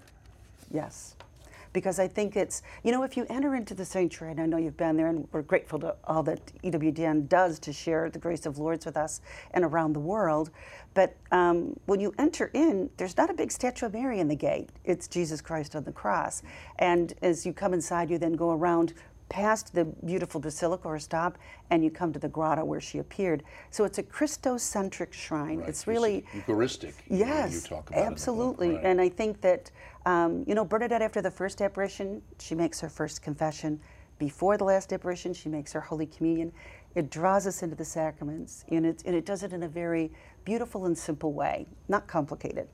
Yes 0.70 1.16
because 1.74 1.98
I 1.98 2.08
think 2.08 2.36
it's, 2.36 2.62
you 2.84 2.92
know, 2.92 3.02
if 3.02 3.18
you 3.18 3.26
enter 3.28 3.54
into 3.54 3.74
the 3.74 3.84
sanctuary, 3.84 4.32
and 4.32 4.40
I 4.40 4.46
know 4.46 4.56
you've 4.56 4.76
been 4.78 4.96
there, 4.96 5.08
and 5.08 5.28
we're 5.32 5.42
grateful 5.42 5.78
to 5.80 5.94
all 6.04 6.22
that 6.22 6.40
EWTN 6.62 7.28
does 7.28 7.58
to 7.58 7.72
share 7.72 8.08
the 8.08 8.18
grace 8.18 8.46
of 8.46 8.56
Lourdes 8.56 8.86
with 8.86 8.96
us 8.96 9.20
and 9.50 9.64
around 9.64 9.92
the 9.92 10.00
world. 10.00 10.50
But 10.94 11.16
um, 11.32 11.78
when 11.86 12.00
you 12.00 12.14
enter 12.16 12.50
in, 12.54 12.88
there's 12.96 13.16
not 13.16 13.28
a 13.28 13.34
big 13.34 13.50
statue 13.50 13.86
of 13.86 13.92
Mary 13.92 14.20
in 14.20 14.28
the 14.28 14.36
gate. 14.36 14.70
It's 14.84 15.08
Jesus 15.08 15.42
Christ 15.42 15.74
on 15.74 15.84
the 15.84 15.92
cross. 15.92 16.42
And 16.78 17.12
as 17.20 17.44
you 17.44 17.52
come 17.52 17.74
inside, 17.74 18.08
you 18.08 18.18
then 18.18 18.34
go 18.34 18.52
around 18.52 18.94
past 19.28 19.74
the 19.74 19.84
beautiful 19.84 20.40
basilica 20.40 20.86
or 20.86 20.98
stop 20.98 21.38
and 21.70 21.82
you 21.82 21.90
come 21.90 22.12
to 22.12 22.18
the 22.18 22.28
grotto 22.28 22.64
where 22.64 22.80
she 22.80 22.98
appeared. 22.98 23.42
So 23.70 23.84
it's 23.84 23.98
a 23.98 24.02
Christocentric 24.02 25.12
shrine. 25.12 25.58
Right. 25.58 25.68
It's 25.68 25.86
really 25.86 26.24
Eucharistic. 26.34 26.94
Yes, 27.08 27.68
absolutely. 27.92 28.74
Right. 28.74 28.84
And 28.84 29.00
I 29.00 29.08
think 29.08 29.40
that 29.40 29.70
um, 30.06 30.44
you 30.46 30.54
know 30.54 30.64
Bernadette 30.64 31.02
after 31.02 31.22
the 31.22 31.30
first 31.30 31.62
apparition, 31.62 32.22
she 32.38 32.54
makes 32.54 32.80
her 32.80 32.88
first 32.88 33.22
confession. 33.22 33.80
Before 34.18 34.56
the 34.56 34.64
last 34.64 34.92
apparition, 34.92 35.34
she 35.34 35.48
makes 35.48 35.72
her 35.72 35.80
Holy 35.80 36.06
Communion. 36.06 36.52
It 36.94 37.10
draws 37.10 37.46
us 37.46 37.62
into 37.62 37.74
the 37.74 37.84
sacraments, 37.84 38.64
and 38.68 38.86
it, 38.86 39.02
and 39.04 39.16
it 39.16 39.26
does 39.26 39.42
it 39.42 39.52
in 39.52 39.64
a 39.64 39.68
very 39.68 40.12
beautiful 40.44 40.86
and 40.86 40.96
simple 40.96 41.32
way, 41.32 41.66
not 41.88 42.06
complicated. 42.06 42.68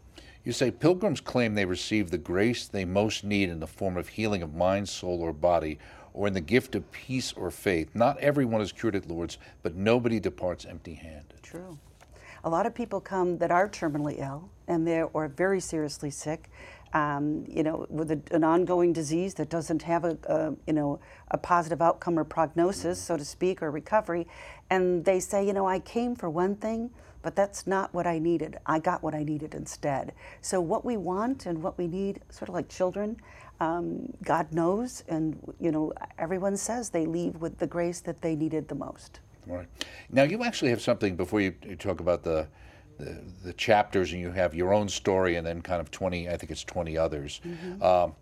You 0.45 0.53
say 0.53 0.71
pilgrims 0.71 1.21
claim 1.21 1.55
they 1.55 1.65
receive 1.65 2.11
the 2.11 2.19
grace 2.19 2.67
they 2.67 2.85
most 2.85 3.25
need 3.25 3.49
in 3.49 3.61
the 3.61 3.67
form 3.67 3.97
of 3.97 4.09
healing 4.09 4.43
of 4.43 4.55
mind, 4.55 4.89
soul, 4.89 5.21
or 5.21 5.33
body, 5.33 5.79
or 6.13 6.27
in 6.27 6.35
the 6.35 6.41
gift 6.41 6.75
of 6.75 6.91
peace 6.93 7.33
or 7.33 7.51
faith. 7.51 7.95
Not 7.95 8.19
everyone 8.19 8.61
is 8.61 8.73
cured 8.73 8.97
at 8.97 9.09
Lourdes, 9.09 9.39
but 9.63 9.75
nobody 9.75 10.21
departs 10.21 10.65
empty 10.65 10.95
handed. 10.95 11.43
True. 11.43 11.79
A 12.43 12.49
lot 12.49 12.65
of 12.65 12.75
people 12.75 13.01
come 13.01 13.37
that 13.39 13.51
are 13.51 13.69
terminally 13.69 14.19
ill 14.19 14.49
and 14.67 14.87
they're 14.87 15.09
or 15.13 15.29
very 15.29 15.61
seriously 15.61 16.11
sick, 16.11 16.51
um, 16.93 17.45
you 17.49 17.63
know, 17.63 17.87
with 17.89 18.11
a, 18.11 18.21
an 18.33 18.45
ongoing 18.45 18.93
disease 18.93 19.35
that 19.35 19.49
doesn't 19.49 19.83
have 19.83 20.05
a, 20.05 20.19
a, 20.25 20.55
you 20.67 20.73
know 20.73 21.01
a 21.31 21.39
positive 21.39 21.81
outcome 21.81 22.19
or 22.19 22.25
prognosis, 22.25 23.01
so 23.01 23.17
to 23.17 23.25
speak, 23.25 23.63
or 23.63 23.71
recovery, 23.71 24.27
and 24.71 25.05
they 25.05 25.21
say, 25.21 25.47
you 25.47 25.53
know, 25.53 25.67
I 25.67 25.79
came 25.79 26.17
for 26.17 26.29
one 26.29 26.57
thing, 26.57 26.91
but 27.23 27.37
that's 27.37 27.67
not 27.67 27.93
what 27.95 28.07
I 28.07 28.19
needed. 28.19 28.59
I 28.67 28.79
got 28.79 29.03
what 29.03 29.15
I 29.15 29.23
needed 29.23 29.55
instead. 29.55 30.13
So 30.41 30.61
what 30.61 30.85
we 30.85 30.97
want 30.97 31.47
and 31.47 31.63
what 31.63 31.79
we 31.79 31.87
need, 31.87 32.21
sort 32.31 32.49
of 32.49 32.55
like 32.55 32.69
children, 32.69 33.17
um, 33.61 34.13
God 34.25 34.53
knows, 34.53 35.05
and 35.09 35.39
you 35.61 35.71
know, 35.71 35.93
everyone 36.19 36.57
says 36.57 36.91
they 36.91 37.07
leave 37.07 37.37
with 37.37 37.59
the 37.59 37.67
grace 37.67 38.01
that 38.01 38.23
they 38.23 38.35
needed 38.35 38.69
the 38.69 38.75
most. 38.75 39.21
Right. 39.47 39.67
Now 40.11 40.23
you 40.23 40.45
actually 40.45 40.71
have 40.71 40.81
something 40.81 41.17
before 41.17 41.41
you, 41.41 41.55
you 41.67 41.77
talk 41.77 42.01
about 42.01 42.23
the, 42.23 42.47
the, 43.01 43.49
the 43.49 43.53
chapters, 43.55 44.13
and 44.13 44.21
you 44.21 44.31
have 44.31 44.55
your 44.55 44.73
own 44.73 44.89
story, 44.89 45.37
and 45.37 45.47
then 45.47 45.63
kind 45.63 45.81
of 45.81 45.91
twenty. 45.91 46.29
I 46.29 46.37
think 46.37 46.51
it's 46.51 46.65
twenty 46.65 46.97
others. 46.97 47.41
Mm-hmm. 47.45 47.83
Um, 47.83 48.15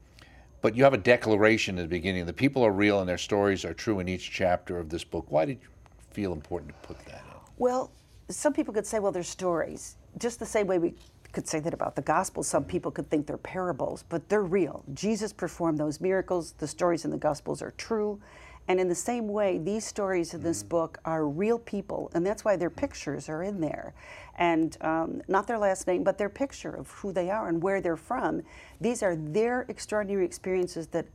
but 0.60 0.74
you 0.74 0.84
have 0.84 0.94
a 0.94 0.98
declaration 0.98 1.78
at 1.78 1.82
the 1.82 1.88
beginning. 1.88 2.26
The 2.26 2.32
people 2.32 2.64
are 2.64 2.72
real, 2.72 3.00
and 3.00 3.08
their 3.08 3.18
stories 3.18 3.64
are 3.64 3.74
true 3.74 4.00
in 4.00 4.08
each 4.08 4.30
chapter 4.30 4.78
of 4.78 4.88
this 4.88 5.04
book. 5.04 5.26
Why 5.28 5.44
did 5.44 5.58
you 5.62 5.68
feel 6.10 6.32
important 6.32 6.72
to 6.72 6.88
put 6.88 6.98
that 7.06 7.22
in? 7.26 7.40
Well, 7.58 7.90
some 8.28 8.52
people 8.52 8.74
could 8.74 8.86
say, 8.86 8.98
well, 8.98 9.12
they're 9.12 9.22
stories, 9.22 9.96
just 10.18 10.38
the 10.38 10.46
same 10.46 10.66
way 10.66 10.78
we 10.78 10.94
could 11.32 11.46
say 11.46 11.60
that 11.60 11.74
about 11.74 11.94
the 11.94 12.02
gospel. 12.02 12.42
Some 12.42 12.64
people 12.64 12.90
could 12.90 13.08
think 13.10 13.26
they're 13.26 13.36
parables, 13.36 14.04
but 14.08 14.28
they're 14.28 14.42
real. 14.42 14.82
Jesus 14.94 15.32
performed 15.32 15.78
those 15.78 16.00
miracles. 16.00 16.52
The 16.58 16.66
stories 16.66 17.04
in 17.04 17.10
the 17.10 17.18
gospels 17.18 17.62
are 17.62 17.72
true. 17.72 18.20
And 18.68 18.78
in 18.78 18.88
the 18.88 18.94
same 18.94 19.28
way, 19.28 19.56
these 19.56 19.84
stories 19.84 20.34
in 20.34 20.42
this 20.42 20.60
mm-hmm. 20.60 20.68
book 20.68 20.98
are 21.04 21.26
real 21.26 21.58
people, 21.58 22.10
and 22.14 22.24
that's 22.24 22.44
why 22.44 22.56
their 22.56 22.70
pictures 22.70 23.28
are 23.28 23.42
in 23.42 23.60
there. 23.60 23.94
And 24.36 24.76
um, 24.82 25.22
not 25.26 25.46
their 25.46 25.58
last 25.58 25.86
name, 25.86 26.04
but 26.04 26.18
their 26.18 26.28
picture 26.28 26.70
of 26.70 26.90
who 26.90 27.12
they 27.12 27.30
are 27.30 27.48
and 27.48 27.62
where 27.62 27.80
they're 27.80 27.96
from. 27.96 28.42
These 28.80 29.02
are 29.02 29.16
their 29.16 29.62
extraordinary 29.68 30.24
experiences 30.24 30.86
that 30.88 31.06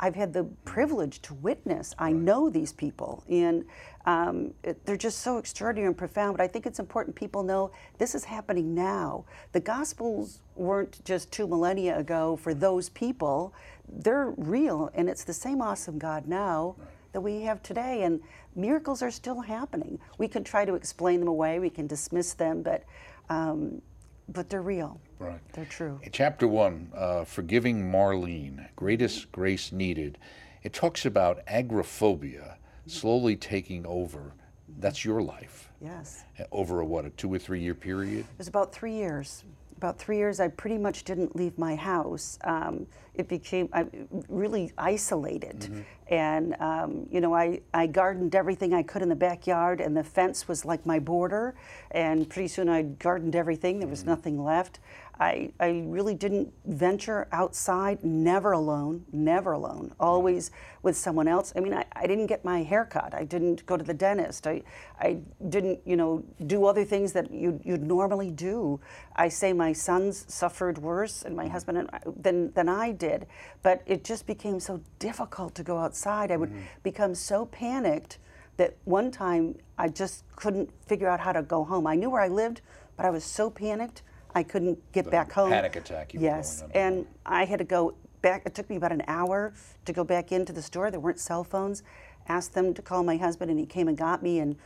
I've 0.00 0.16
had 0.16 0.32
the 0.32 0.44
privilege 0.64 1.22
to 1.22 1.34
witness. 1.34 1.94
I 1.96 2.10
know 2.10 2.50
these 2.50 2.72
people, 2.72 3.22
and 3.28 3.64
um, 4.04 4.52
it, 4.64 4.84
they're 4.84 4.96
just 4.96 5.20
so 5.20 5.38
extraordinary 5.38 5.86
and 5.86 5.96
profound. 5.96 6.36
But 6.36 6.42
I 6.42 6.48
think 6.48 6.66
it's 6.66 6.80
important 6.80 7.14
people 7.14 7.44
know 7.44 7.70
this 7.98 8.16
is 8.16 8.24
happening 8.24 8.74
now. 8.74 9.26
The 9.52 9.60
Gospels 9.60 10.40
weren't 10.56 11.04
just 11.04 11.30
two 11.30 11.46
millennia 11.46 11.96
ago 11.96 12.36
for 12.36 12.52
those 12.52 12.88
people, 12.88 13.54
they're 13.88 14.32
real, 14.36 14.90
and 14.94 15.08
it's 15.08 15.22
the 15.22 15.32
same 15.34 15.60
awesome 15.60 15.98
God 15.98 16.26
now 16.26 16.74
that 17.12 17.20
we 17.20 17.42
have 17.42 17.62
today. 17.62 18.02
And 18.02 18.20
miracles 18.54 19.02
are 19.02 19.10
still 19.10 19.40
happening. 19.40 19.98
We 20.18 20.28
can 20.28 20.44
try 20.44 20.64
to 20.64 20.74
explain 20.74 21.20
them 21.20 21.28
away, 21.28 21.58
we 21.58 21.70
can 21.70 21.86
dismiss 21.86 22.34
them, 22.34 22.62
but 22.62 22.84
um, 23.28 23.80
but 24.28 24.48
they're 24.48 24.62
real. 24.62 25.00
Right. 25.18 25.40
They're 25.52 25.64
true. 25.64 26.00
In 26.02 26.12
chapter 26.12 26.48
one, 26.48 26.90
uh, 26.94 27.24
Forgiving 27.24 27.90
Marlene, 27.90 28.68
Greatest 28.76 29.30
Grace 29.32 29.72
Needed, 29.72 30.18
it 30.62 30.72
talks 30.72 31.04
about 31.04 31.40
agoraphobia 31.46 32.56
slowly 32.86 33.36
taking 33.36 33.86
over. 33.86 34.34
That's 34.78 35.04
your 35.04 35.22
life. 35.22 35.70
Yes. 35.80 36.24
Over 36.50 36.80
a 36.80 36.84
what, 36.84 37.04
a 37.04 37.10
two 37.10 37.32
or 37.32 37.38
three 37.38 37.60
year 37.60 37.74
period? 37.74 38.20
It 38.20 38.38
was 38.38 38.48
about 38.48 38.72
three 38.72 38.94
years 38.94 39.44
about 39.82 39.98
three 39.98 40.16
years, 40.16 40.38
I 40.38 40.48
pretty 40.48 40.78
much 40.78 41.02
didn't 41.02 41.34
leave 41.34 41.58
my 41.58 41.74
house. 41.74 42.38
Um, 42.44 42.86
it 43.14 43.28
became 43.28 43.68
I, 43.72 43.86
really 44.28 44.72
isolated. 44.78 45.58
Mm-hmm. 45.58 45.80
And, 46.14 46.56
um, 46.60 47.06
you 47.10 47.20
know, 47.20 47.34
I, 47.34 47.60
I 47.74 47.86
gardened 47.86 48.34
everything 48.34 48.72
I 48.74 48.82
could 48.82 49.02
in 49.02 49.08
the 49.08 49.16
backyard, 49.16 49.80
and 49.80 49.96
the 49.96 50.04
fence 50.04 50.46
was 50.46 50.64
like 50.64 50.86
my 50.86 50.98
border. 50.98 51.54
And 51.90 52.28
pretty 52.28 52.48
soon 52.48 52.68
I 52.68 52.82
gardened 52.82 53.34
everything, 53.34 53.80
there 53.80 53.88
was 53.88 54.00
mm-hmm. 54.00 54.10
nothing 54.10 54.44
left. 54.44 54.78
I, 55.20 55.52
I 55.60 55.84
really 55.86 56.14
didn't 56.14 56.52
venture 56.64 57.28
outside, 57.32 58.02
never 58.02 58.52
alone, 58.52 59.04
never 59.12 59.52
alone, 59.52 59.92
always 60.00 60.50
with 60.82 60.96
someone 60.96 61.28
else. 61.28 61.52
I 61.54 61.60
mean, 61.60 61.74
I, 61.74 61.84
I 61.92 62.06
didn't 62.06 62.26
get 62.26 62.44
my 62.44 62.62
hair 62.62 62.84
cut. 62.84 63.14
I 63.14 63.24
didn't 63.24 63.64
go 63.66 63.76
to 63.76 63.84
the 63.84 63.94
dentist. 63.94 64.46
I, 64.46 64.62
I 64.98 65.18
didn't, 65.48 65.80
you 65.84 65.96
know, 65.96 66.24
do 66.46 66.64
other 66.64 66.84
things 66.84 67.12
that 67.12 67.30
you'd, 67.30 67.60
you'd 67.62 67.82
normally 67.82 68.30
do. 68.30 68.80
I 69.14 69.28
say 69.28 69.52
my 69.52 69.72
sons 69.72 70.24
suffered 70.28 70.78
worse 70.78 71.22
and 71.22 71.36
my 71.36 71.46
husband 71.46 71.78
and 71.78 71.90
I, 71.92 72.00
than, 72.16 72.52
than 72.52 72.68
I 72.68 72.92
did, 72.92 73.26
but 73.62 73.82
it 73.86 74.04
just 74.04 74.26
became 74.26 74.60
so 74.60 74.80
difficult 74.98 75.54
to 75.56 75.62
go 75.62 75.78
outside. 75.78 76.30
I 76.30 76.36
would 76.36 76.50
mm-hmm. 76.50 76.62
become 76.82 77.14
so 77.14 77.46
panicked 77.46 78.18
that 78.56 78.76
one 78.84 79.10
time 79.10 79.56
I 79.78 79.88
just 79.88 80.24
couldn't 80.36 80.70
figure 80.86 81.08
out 81.08 81.20
how 81.20 81.32
to 81.32 81.42
go 81.42 81.64
home. 81.64 81.86
I 81.86 81.96
knew 81.96 82.10
where 82.10 82.22
I 82.22 82.28
lived, 82.28 82.62
but 82.96 83.06
I 83.06 83.10
was 83.10 83.24
so 83.24 83.50
panicked 83.50 84.02
I 84.34 84.42
couldn't 84.42 84.78
get 84.92 85.10
back 85.10 85.32
home. 85.32 85.50
panic 85.50 85.76
attack 85.76 86.12
yes, 86.14 86.64
and 86.74 87.06
I 87.26 87.44
had 87.44 87.58
to 87.58 87.64
go 87.64 87.94
back. 88.22 88.42
It 88.46 88.54
took 88.54 88.68
me 88.70 88.76
about 88.76 88.92
an 88.92 89.02
hour 89.06 89.52
to 89.84 89.92
go 89.92 90.04
back 90.04 90.32
into 90.32 90.52
the 90.52 90.62
store. 90.62 90.90
There 90.90 91.00
weren't 91.00 91.20
cell 91.20 91.44
phones. 91.44 91.82
Asked 92.28 92.54
them 92.54 92.72
to 92.74 92.82
call 92.82 93.02
my 93.02 93.16
husband, 93.16 93.50
and 93.50 93.58
he 93.58 93.66
came 93.66 93.88
and 93.88 93.96
got 93.96 94.22
me. 94.22 94.38
And 94.38 94.56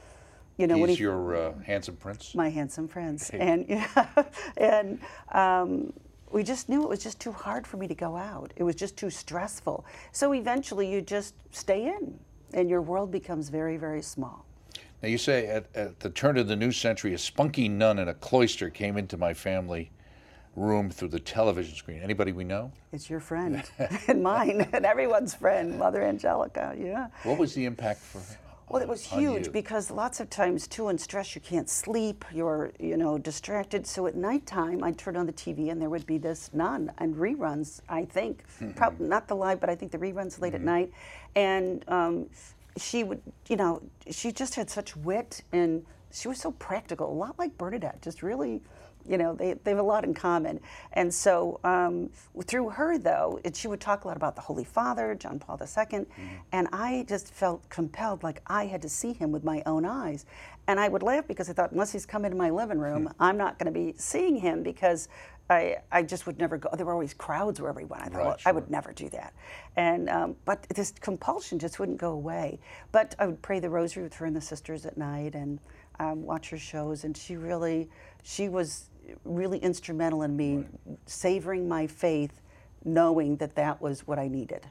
you 0.56 0.66
know 0.66 0.78
when 0.78 0.88
He's 0.90 0.98
he 0.98 1.04
your 1.04 1.36
uh, 1.36 1.52
handsome 1.64 1.96
prince. 1.96 2.34
my 2.34 2.48
handsome 2.48 2.88
prince, 2.88 3.30
and 3.30 3.66
yeah, 3.68 4.06
and 4.56 5.00
um, 5.32 5.92
we 6.30 6.42
just 6.42 6.68
knew 6.68 6.82
it 6.82 6.88
was 6.88 7.02
just 7.02 7.20
too 7.20 7.32
hard 7.32 7.66
for 7.66 7.76
me 7.76 7.88
to 7.88 7.94
go 7.94 8.16
out. 8.16 8.52
It 8.56 8.62
was 8.62 8.74
just 8.74 8.96
too 8.96 9.10
stressful. 9.10 9.84
So 10.12 10.32
eventually, 10.32 10.90
you 10.90 11.00
just 11.00 11.34
stay 11.50 11.86
in, 11.86 12.18
and 12.52 12.68
your 12.70 12.82
world 12.82 13.10
becomes 13.10 13.48
very, 13.48 13.76
very 13.76 14.02
small. 14.02 14.44
Now 15.02 15.08
you 15.08 15.18
say 15.18 15.46
at, 15.46 15.66
at 15.74 16.00
the 16.00 16.10
turn 16.10 16.38
of 16.38 16.48
the 16.48 16.56
new 16.56 16.72
century, 16.72 17.14
a 17.14 17.18
spunky 17.18 17.68
nun 17.68 17.98
in 17.98 18.08
a 18.08 18.14
cloister 18.14 18.70
came 18.70 18.96
into 18.96 19.16
my 19.16 19.34
family 19.34 19.90
room 20.56 20.90
through 20.90 21.08
the 21.08 21.20
television 21.20 21.74
screen. 21.74 22.00
Anybody 22.02 22.32
we 22.32 22.44
know? 22.44 22.72
It's 22.92 23.10
your 23.10 23.20
friend 23.20 23.62
and 24.08 24.22
mine 24.22 24.66
and 24.72 24.86
everyone's 24.86 25.34
friend, 25.34 25.78
Mother 25.78 26.02
Angelica. 26.02 26.74
Yeah. 26.78 27.08
What 27.24 27.38
was 27.38 27.54
the 27.54 27.66
impact 27.66 28.00
for 28.00 28.18
her? 28.18 28.38
Well, 28.68 28.82
it 28.82 28.88
was 28.88 29.04
huge 29.04 29.52
because 29.52 29.92
lots 29.92 30.18
of 30.18 30.28
times, 30.28 30.66
too, 30.66 30.88
in 30.88 30.98
stress, 30.98 31.36
you 31.36 31.40
can't 31.40 31.70
sleep. 31.70 32.24
You're, 32.32 32.72
you 32.80 32.96
know, 32.96 33.16
distracted. 33.16 33.86
So 33.86 34.08
at 34.08 34.16
nighttime, 34.16 34.82
I'd 34.82 34.98
turn 34.98 35.16
on 35.16 35.24
the 35.26 35.32
TV 35.32 35.70
and 35.70 35.80
there 35.80 35.88
would 35.88 36.04
be 36.04 36.18
this 36.18 36.50
nun 36.52 36.90
and 36.98 37.14
reruns. 37.14 37.80
I 37.88 38.06
think, 38.06 38.42
prob- 38.74 38.98
not 38.98 39.28
the 39.28 39.36
live, 39.36 39.60
but 39.60 39.70
I 39.70 39.76
think 39.76 39.92
the 39.92 39.98
reruns 39.98 40.40
late 40.40 40.54
at 40.54 40.62
night. 40.62 40.90
And 41.36 41.84
um, 41.86 42.26
she 42.76 43.04
would, 43.04 43.20
you 43.48 43.56
know, 43.56 43.82
she 44.10 44.32
just 44.32 44.54
had 44.54 44.70
such 44.70 44.96
wit 44.96 45.42
and 45.52 45.84
she 46.12 46.28
was 46.28 46.40
so 46.40 46.52
practical, 46.52 47.10
a 47.10 47.14
lot 47.14 47.38
like 47.38 47.56
Bernadette. 47.58 48.00
Just 48.00 48.22
really, 48.22 48.60
you 49.08 49.18
know, 49.18 49.34
they, 49.34 49.54
they 49.54 49.70
have 49.72 49.78
a 49.78 49.82
lot 49.82 50.04
in 50.04 50.14
common. 50.14 50.60
And 50.92 51.12
so 51.12 51.60
um, 51.64 52.10
through 52.44 52.70
her, 52.70 52.98
though, 52.98 53.40
it, 53.44 53.56
she 53.56 53.68
would 53.68 53.80
talk 53.80 54.04
a 54.04 54.08
lot 54.08 54.16
about 54.16 54.34
the 54.34 54.42
Holy 54.42 54.64
Father, 54.64 55.14
John 55.14 55.38
Paul 55.38 55.60
II, 55.60 56.06
and 56.52 56.68
I 56.72 57.04
just 57.08 57.32
felt 57.32 57.68
compelled, 57.68 58.22
like 58.22 58.40
I 58.46 58.66
had 58.66 58.82
to 58.82 58.88
see 58.88 59.12
him 59.12 59.32
with 59.32 59.44
my 59.44 59.62
own 59.66 59.84
eyes. 59.84 60.26
And 60.66 60.80
I 60.80 60.88
would 60.88 61.02
laugh 61.02 61.26
because 61.28 61.48
I 61.48 61.52
thought, 61.52 61.72
unless 61.72 61.92
he's 61.92 62.06
come 62.06 62.24
into 62.24 62.36
my 62.36 62.50
living 62.50 62.78
room, 62.78 63.12
I'm 63.20 63.36
not 63.36 63.58
going 63.58 63.72
to 63.72 63.78
be 63.78 63.94
seeing 63.96 64.36
him 64.36 64.62
because 64.62 65.08
I, 65.48 65.76
I 65.92 66.02
just 66.02 66.26
would 66.26 66.38
never 66.38 66.58
go. 66.58 66.70
There 66.76 66.86
were 66.86 66.92
always 66.92 67.14
crowds 67.14 67.60
wherever 67.60 67.78
he 67.78 67.86
went. 67.86 68.02
I 68.02 68.06
thought, 68.06 68.16
Right, 68.16 68.26
well, 68.26 68.36
I 68.46 68.52
would 68.52 68.70
never 68.70 68.92
do 68.92 69.08
that. 69.10 69.32
And 69.76 70.08
um, 70.08 70.36
but 70.44 70.66
this 70.74 70.92
compulsion 71.00 71.58
just 71.58 71.78
wouldn't 71.78 71.98
go 71.98 72.12
away. 72.12 72.58
But 72.92 73.14
I 73.18 73.26
would 73.26 73.42
pray 73.42 73.60
the 73.60 73.70
rosary 73.70 74.02
with 74.02 74.14
her 74.14 74.26
and 74.26 74.34
the 74.34 74.40
sisters 74.40 74.86
at 74.86 74.96
night 74.96 75.34
and 75.34 75.60
um, 76.00 76.22
watch 76.22 76.50
her 76.50 76.58
shows. 76.58 77.04
And 77.04 77.16
she 77.16 77.36
really, 77.36 77.88
she 78.22 78.48
was 78.48 78.90
really 79.24 79.58
instrumental 79.58 80.22
in 80.22 80.36
me 80.36 80.64
savoring 81.06 81.68
my 81.68 81.86
faith, 81.86 82.40
knowing 82.84 83.36
that 83.36 83.54
that 83.54 83.80
was 83.80 84.06
what 84.06 84.18
I 84.18 84.26
needed. 84.28 84.66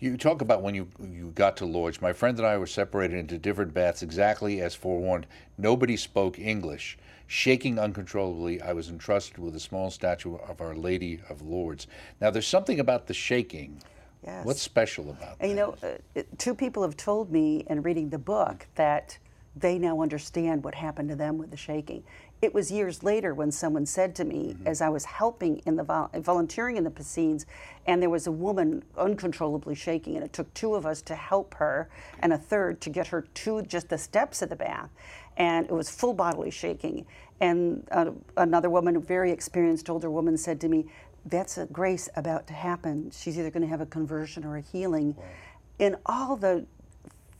You 0.00 0.16
talk 0.16 0.40
about 0.40 0.62
when 0.62 0.74
you 0.74 0.88
you 0.98 1.30
got 1.34 1.58
to 1.58 1.66
Lourdes. 1.66 2.00
My 2.00 2.14
friend 2.14 2.38
and 2.38 2.46
I 2.46 2.56
were 2.56 2.66
separated 2.66 3.18
into 3.18 3.36
different 3.36 3.74
baths 3.74 4.02
exactly 4.02 4.62
as 4.62 4.74
forewarned. 4.74 5.26
Nobody 5.58 5.96
spoke 5.96 6.38
English. 6.38 6.96
Shaking 7.26 7.78
uncontrollably, 7.78 8.62
I 8.62 8.72
was 8.72 8.88
entrusted 8.88 9.38
with 9.38 9.54
a 9.54 9.60
small 9.60 9.90
statue 9.90 10.36
of 10.36 10.60
Our 10.62 10.74
Lady 10.74 11.20
of 11.28 11.42
Lourdes. 11.42 11.86
Now, 12.20 12.30
there's 12.30 12.46
something 12.46 12.80
about 12.80 13.06
the 13.06 13.14
shaking. 13.14 13.82
Yes. 14.24 14.44
What's 14.44 14.62
special 14.62 15.10
about 15.10 15.38
that? 15.38 15.48
You 15.48 15.54
know, 15.54 15.76
uh, 15.82 16.22
two 16.38 16.54
people 16.54 16.82
have 16.82 16.96
told 16.96 17.30
me 17.30 17.64
in 17.68 17.82
reading 17.82 18.08
the 18.08 18.18
book 18.18 18.66
that 18.74 19.18
they 19.54 19.78
now 19.78 20.00
understand 20.00 20.64
what 20.64 20.74
happened 20.74 21.08
to 21.10 21.16
them 21.16 21.38
with 21.38 21.50
the 21.50 21.56
shaking. 21.56 22.04
It 22.42 22.54
was 22.54 22.72
years 22.72 23.02
later 23.02 23.34
when 23.34 23.52
someone 23.52 23.84
said 23.84 24.14
to 24.14 24.24
me, 24.24 24.56
as 24.64 24.80
I 24.80 24.88
was 24.88 25.04
helping 25.04 25.58
in 25.66 25.76
the 25.76 25.84
vol- 25.84 26.10
volunteering 26.14 26.78
in 26.78 26.84
the 26.84 26.90
Piscines, 26.90 27.44
and 27.86 28.00
there 28.00 28.08
was 28.08 28.26
a 28.26 28.32
woman 28.32 28.82
uncontrollably 28.96 29.74
shaking, 29.74 30.16
and 30.16 30.24
it 30.24 30.32
took 30.32 30.52
two 30.54 30.74
of 30.74 30.86
us 30.86 31.02
to 31.02 31.14
help 31.14 31.54
her 31.54 31.90
and 32.20 32.32
a 32.32 32.38
third 32.38 32.80
to 32.80 32.90
get 32.90 33.08
her 33.08 33.22
to 33.22 33.60
just 33.62 33.90
the 33.90 33.98
steps 33.98 34.40
of 34.40 34.48
the 34.48 34.56
bath, 34.56 34.88
and 35.36 35.66
it 35.66 35.72
was 35.72 35.90
full 35.90 36.14
bodily 36.14 36.50
shaking. 36.50 37.04
And 37.40 37.86
uh, 37.90 38.12
another 38.38 38.70
woman, 38.70 38.96
a 38.96 39.00
very 39.00 39.32
experienced 39.32 39.90
older 39.90 40.10
woman, 40.10 40.38
said 40.38 40.62
to 40.62 40.68
me, 40.68 40.86
"That's 41.26 41.58
a 41.58 41.66
grace 41.66 42.08
about 42.16 42.46
to 42.46 42.54
happen. 42.54 43.10
She's 43.10 43.38
either 43.38 43.50
going 43.50 43.62
to 43.62 43.68
have 43.68 43.82
a 43.82 43.86
conversion 43.86 44.44
or 44.44 44.56
a 44.56 44.62
healing." 44.62 45.14
In 45.78 45.96
all 46.06 46.36
the 46.36 46.66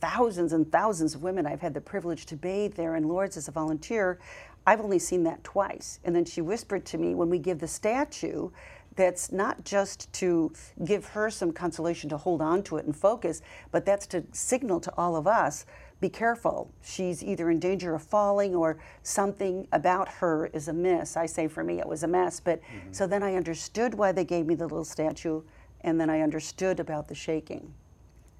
thousands 0.01 0.51
and 0.51 0.69
thousands 0.71 1.13
of 1.13 1.21
women 1.21 1.45
I've 1.45 1.61
had 1.61 1.75
the 1.75 1.81
privilege 1.81 2.25
to 2.25 2.35
bathe 2.35 2.73
there 2.73 2.95
in 2.95 3.07
Lourdes 3.07 3.37
as 3.37 3.47
a 3.47 3.51
volunteer, 3.51 4.19
I've 4.65 4.81
only 4.81 4.99
seen 4.99 5.23
that 5.23 5.43
twice. 5.43 5.99
And 6.03 6.15
then 6.15 6.25
she 6.25 6.41
whispered 6.41 6.85
to 6.87 6.97
me 6.97 7.15
when 7.15 7.29
we 7.29 7.39
give 7.39 7.59
the 7.59 7.67
statue, 7.67 8.49
that's 8.95 9.31
not 9.31 9.63
just 9.63 10.11
to 10.13 10.51
give 10.83 11.05
her 11.05 11.29
some 11.29 11.51
consolation 11.51 12.09
to 12.09 12.17
hold 12.17 12.41
on 12.41 12.61
to 12.63 12.77
it 12.77 12.85
and 12.85 12.95
focus, 12.95 13.41
but 13.71 13.85
that's 13.85 14.05
to 14.07 14.23
signal 14.33 14.79
to 14.81 14.93
all 14.97 15.15
of 15.15 15.27
us 15.27 15.65
be 16.01 16.09
careful. 16.09 16.71
She's 16.81 17.23
either 17.23 17.49
in 17.51 17.59
danger 17.59 17.93
of 17.93 18.01
falling 18.01 18.55
or 18.55 18.79
something 19.03 19.67
about 19.71 20.09
her 20.09 20.47
is 20.47 20.67
amiss. 20.67 21.15
I 21.15 21.27
say 21.27 21.47
for 21.47 21.63
me 21.63 21.79
it 21.79 21.87
was 21.87 22.03
a 22.03 22.07
mess, 22.07 22.39
but 22.39 22.59
mm-hmm. 22.61 22.91
so 22.91 23.07
then 23.07 23.23
I 23.23 23.35
understood 23.35 23.93
why 23.93 24.11
they 24.11 24.25
gave 24.25 24.47
me 24.47 24.55
the 24.55 24.65
little 24.65 24.83
statue, 24.83 25.43
and 25.81 26.01
then 26.01 26.09
I 26.09 26.21
understood 26.21 26.79
about 26.79 27.07
the 27.07 27.15
shaking. 27.15 27.73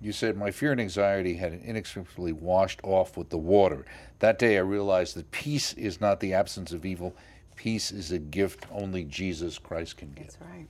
You 0.01 0.11
said, 0.11 0.35
My 0.35 0.51
fear 0.51 0.71
and 0.71 0.81
anxiety 0.81 1.35
had 1.35 1.53
inextricably 1.53 2.33
washed 2.33 2.79
off 2.83 3.17
with 3.17 3.29
the 3.29 3.37
water. 3.37 3.85
That 4.19 4.39
day 4.39 4.57
I 4.57 4.61
realized 4.61 5.15
that 5.15 5.29
peace 5.31 5.73
is 5.73 6.01
not 6.01 6.19
the 6.19 6.33
absence 6.33 6.71
of 6.71 6.85
evil, 6.85 7.15
peace 7.55 7.91
is 7.91 8.11
a 8.11 8.17
gift 8.17 8.65
only 8.71 9.03
Jesus 9.03 9.59
Christ 9.59 9.97
can 9.97 10.11
give. 10.13 10.25
That's 10.25 10.37
right. 10.41 10.67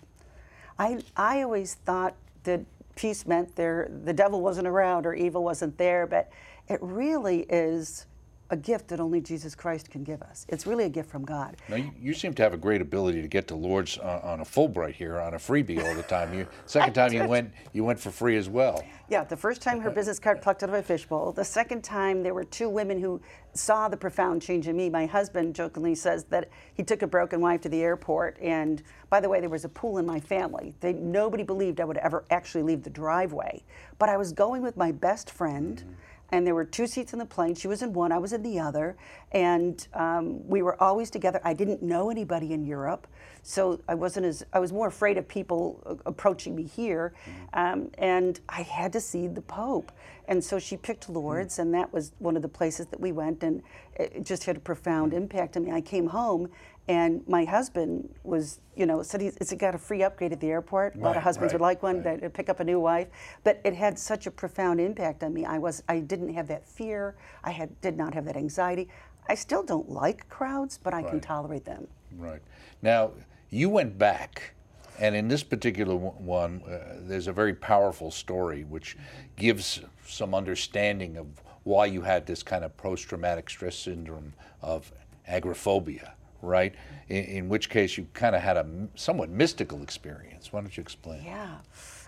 I, 0.78 1.00
I 1.16 1.42
always 1.44 1.76
thought 1.86 2.16
that 2.44 2.62
peace 2.96 3.26
meant 3.26 3.56
there 3.56 3.90
the 4.04 4.14
devil 4.14 4.42
wasn't 4.42 4.68
around 4.68 5.06
or 5.06 5.14
evil 5.14 5.44
wasn't 5.44 5.78
there, 5.78 6.06
but 6.06 6.30
it 6.68 6.80
really 6.82 7.42
is 7.50 8.06
a 8.52 8.58
gift 8.58 8.90
that 8.90 9.00
only 9.00 9.22
Jesus 9.22 9.56
Christ 9.56 9.90
can 9.90 10.04
give 10.04 10.22
us. 10.22 10.46
It's 10.50 10.68
really 10.68 10.84
a 10.84 10.90
gift 10.90 11.10
from 11.10 11.24
God. 11.24 11.56
Now, 11.70 11.78
you, 11.78 11.92
you 12.00 12.14
seem 12.14 12.34
to 12.34 12.44
have 12.44 12.54
a 12.54 12.58
great 12.58 12.82
ability 12.82 13.22
to 13.22 13.28
get 13.30 13.48
to 13.48 13.56
Lourdes 13.56 13.98
on, 13.98 14.22
on 14.22 14.40
a 14.42 14.46
Fulbright 14.46 14.94
here, 14.94 15.20
on 15.20 15.34
a 15.34 15.38
freebie 15.38 15.82
all 15.82 15.96
the 15.96 16.04
time. 16.04 16.34
You, 16.34 16.46
second 16.66 16.94
time 16.94 17.14
you 17.14 17.26
went, 17.26 17.52
you 17.72 17.86
went 17.86 17.98
for 17.98 18.12
free 18.12 18.36
as 18.36 18.50
well. 18.50 18.84
Yeah, 19.10 19.24
the 19.24 19.38
first 19.38 19.62
time 19.62 19.80
her 19.80 19.90
business 19.90 20.20
card 20.20 20.42
plucked 20.42 20.64
out 20.64 20.70
of 20.70 20.76
a 20.76 20.84
fishbowl. 20.84 21.32
The 21.32 21.46
second 21.46 21.82
time 21.82 22.24
there 22.24 22.34
were 22.34 22.44
two 22.44 22.68
women 22.68 23.02
who 23.02 23.22
saw 23.54 23.88
the 23.88 23.98
profound 23.98 24.42
change 24.42 24.68
in 24.68 24.76
me. 24.76 24.90
My 24.90 25.06
husband 25.06 25.56
jokingly 25.56 25.96
says 25.96 26.26
that 26.26 26.50
he 26.74 26.84
took 26.84 27.02
a 27.02 27.08
broken 27.08 27.40
wife 27.40 27.62
to 27.62 27.70
the 27.70 27.82
airport, 27.82 28.38
and 28.42 28.84
by 29.10 29.20
the 29.20 29.30
way, 29.30 29.40
there 29.40 29.50
was 29.50 29.66
a 29.66 29.70
pool 29.70 29.98
in 29.98 30.06
my 30.06 30.20
family. 30.20 30.74
They, 30.80 30.94
nobody 30.94 31.44
believed 31.44 31.82
I 31.82 31.86
would 31.86 31.98
ever 31.98 32.26
actually 32.30 32.64
leave 32.64 32.84
the 32.84 32.90
driveway, 32.90 33.64
but 33.98 34.10
I 34.10 34.18
was 34.18 34.32
going 34.32 34.62
with 34.62 34.78
my 34.78 34.92
best 34.92 35.30
friend. 35.30 35.78
Mm-hmm. 35.78 35.94
And 36.32 36.48
there 36.48 36.56
were 36.56 36.66
two 36.66 36.88
seats 36.88 37.14
in 37.14 37.20
the 37.20 37.26
plane. 37.26 37.56
She 37.56 37.68
was 37.68 37.82
in 37.82 37.94
one, 37.94 38.12
I 38.12 38.18
was 38.18 38.32
in 38.32 38.42
the 38.42 38.60
other. 38.60 38.96
And 39.32 39.88
um, 39.94 40.48
we 40.48 40.62
were 40.62 40.82
always 40.82 41.10
together. 41.10 41.40
I 41.44 41.54
didn't 41.54 41.82
know 41.82 42.10
anybody 42.10 42.54
in 42.54 42.66
Europe. 42.66 43.08
So 43.44 43.80
I 43.88 43.96
wasn't 43.96 44.26
as, 44.26 44.46
I 44.54 44.60
was 44.60 44.72
more 44.72 44.88
afraid 44.88 45.18
of 45.18 45.28
people 45.28 45.82
uh, 45.86 45.96
approaching 46.06 46.56
me 46.56 46.64
here. 46.64 47.14
Um, 47.54 47.90
and 47.98 48.40
I 48.50 48.62
had 48.62 48.94
to 48.94 49.02
see 49.02 49.28
the 49.28 49.42
Pope. 49.42 49.92
And 50.28 50.44
so 50.44 50.60
she 50.60 50.78
picked 50.78 51.10
Lourdes, 51.10 51.60
and 51.60 51.74
that 51.74 51.92
was 51.92 52.14
one 52.20 52.36
of 52.36 52.42
the 52.42 52.48
places 52.48 52.86
that 52.88 53.00
we 53.00 53.12
went. 53.12 53.44
And 53.44 53.64
it 53.96 54.24
just 54.24 54.44
had 54.44 54.58
a 54.58 54.60
profound 54.60 55.14
impact 55.14 55.58
on 55.58 55.66
me. 55.66 55.72
I 55.72 55.82
came 55.82 56.08
home, 56.08 56.50
and 56.88 57.28
my 57.28 57.44
husband 57.44 58.14
was, 58.24 58.60
you 58.76 58.86
know, 58.86 59.02
said 59.02 59.22
he's, 59.22 59.36
it's 59.38 59.54
got 59.54 59.76
a 59.76 59.78
free 59.78 60.04
upgrade 60.04 60.32
at 60.32 60.40
the 60.40 60.50
airport. 60.50 60.96
A 60.96 61.00
lot 61.00 61.18
of 61.18 61.24
husbands 61.24 61.54
right, 61.54 61.60
would 61.60 61.66
like 61.66 61.84
one 61.84 61.96
right. 61.96 62.04
that 62.04 62.22
to 62.22 62.30
pick 62.30 62.50
up 62.50 62.60
a 62.60 62.64
new 62.64 62.80
wife, 62.80 63.08
but 63.44 63.60
it 63.64 63.74
had 63.74 63.98
such 63.98 64.28
a 64.28 64.32
profound 64.32 64.80
impact 64.80 65.24
on 65.24 65.34
me. 65.34 65.46
I 65.46 65.58
was 65.58 65.84
I 65.88 66.00
didn't 66.00 66.34
have 66.34 66.48
that 66.48 66.68
fear. 66.68 67.16
I 67.44 67.52
had 67.52 67.80
did 67.82 67.98
not 67.98 68.14
have 68.14 68.26
that 68.26 68.38
anxiety. 68.38 68.90
I 69.28 69.36
still 69.36 69.64
don't 69.64 69.90
like 69.90 70.28
crowds, 70.30 70.78
but 70.78 70.94
I 70.94 71.04
can 71.04 71.20
tolerate 71.20 71.66
them. 71.66 71.88
Right. 72.18 72.42
Now, 72.82 73.12
you 73.50 73.70
went 73.70 73.98
back, 73.98 74.54
and 75.00 75.16
in 75.16 75.28
this 75.28 75.44
particular 75.44 75.96
one- 75.96 76.26
one, 76.26 76.64
uh, 76.64 76.98
there's 77.00 77.28
a 77.28 77.34
very 77.34 77.54
powerful 77.54 78.12
story 78.12 78.64
which 78.64 78.98
gives 79.36 79.82
some 80.06 80.34
understanding 80.34 81.18
of 81.18 81.42
why 81.64 81.86
you 81.86 82.02
had 82.02 82.26
this 82.26 82.44
kind 82.44 82.66
of 82.66 82.76
post 82.78 83.08
traumatic 83.08 83.50
stress 83.50 83.76
syndrome 83.76 84.34
of 84.62 84.92
agoraphobia, 85.28 86.14
right? 86.42 86.74
In, 87.08 87.24
in 87.26 87.50
which 87.50 87.70
case, 87.70 87.98
you 87.98 88.08
kind 88.14 88.36
of 88.36 88.42
had 88.42 88.58
a 88.58 88.66
somewhat 88.96 89.30
mystical 89.30 89.82
experience. 89.84 90.52
Why 90.52 90.62
don't 90.62 90.76
you 90.76 90.82
explain? 90.82 91.24
Yeah. 91.24 91.60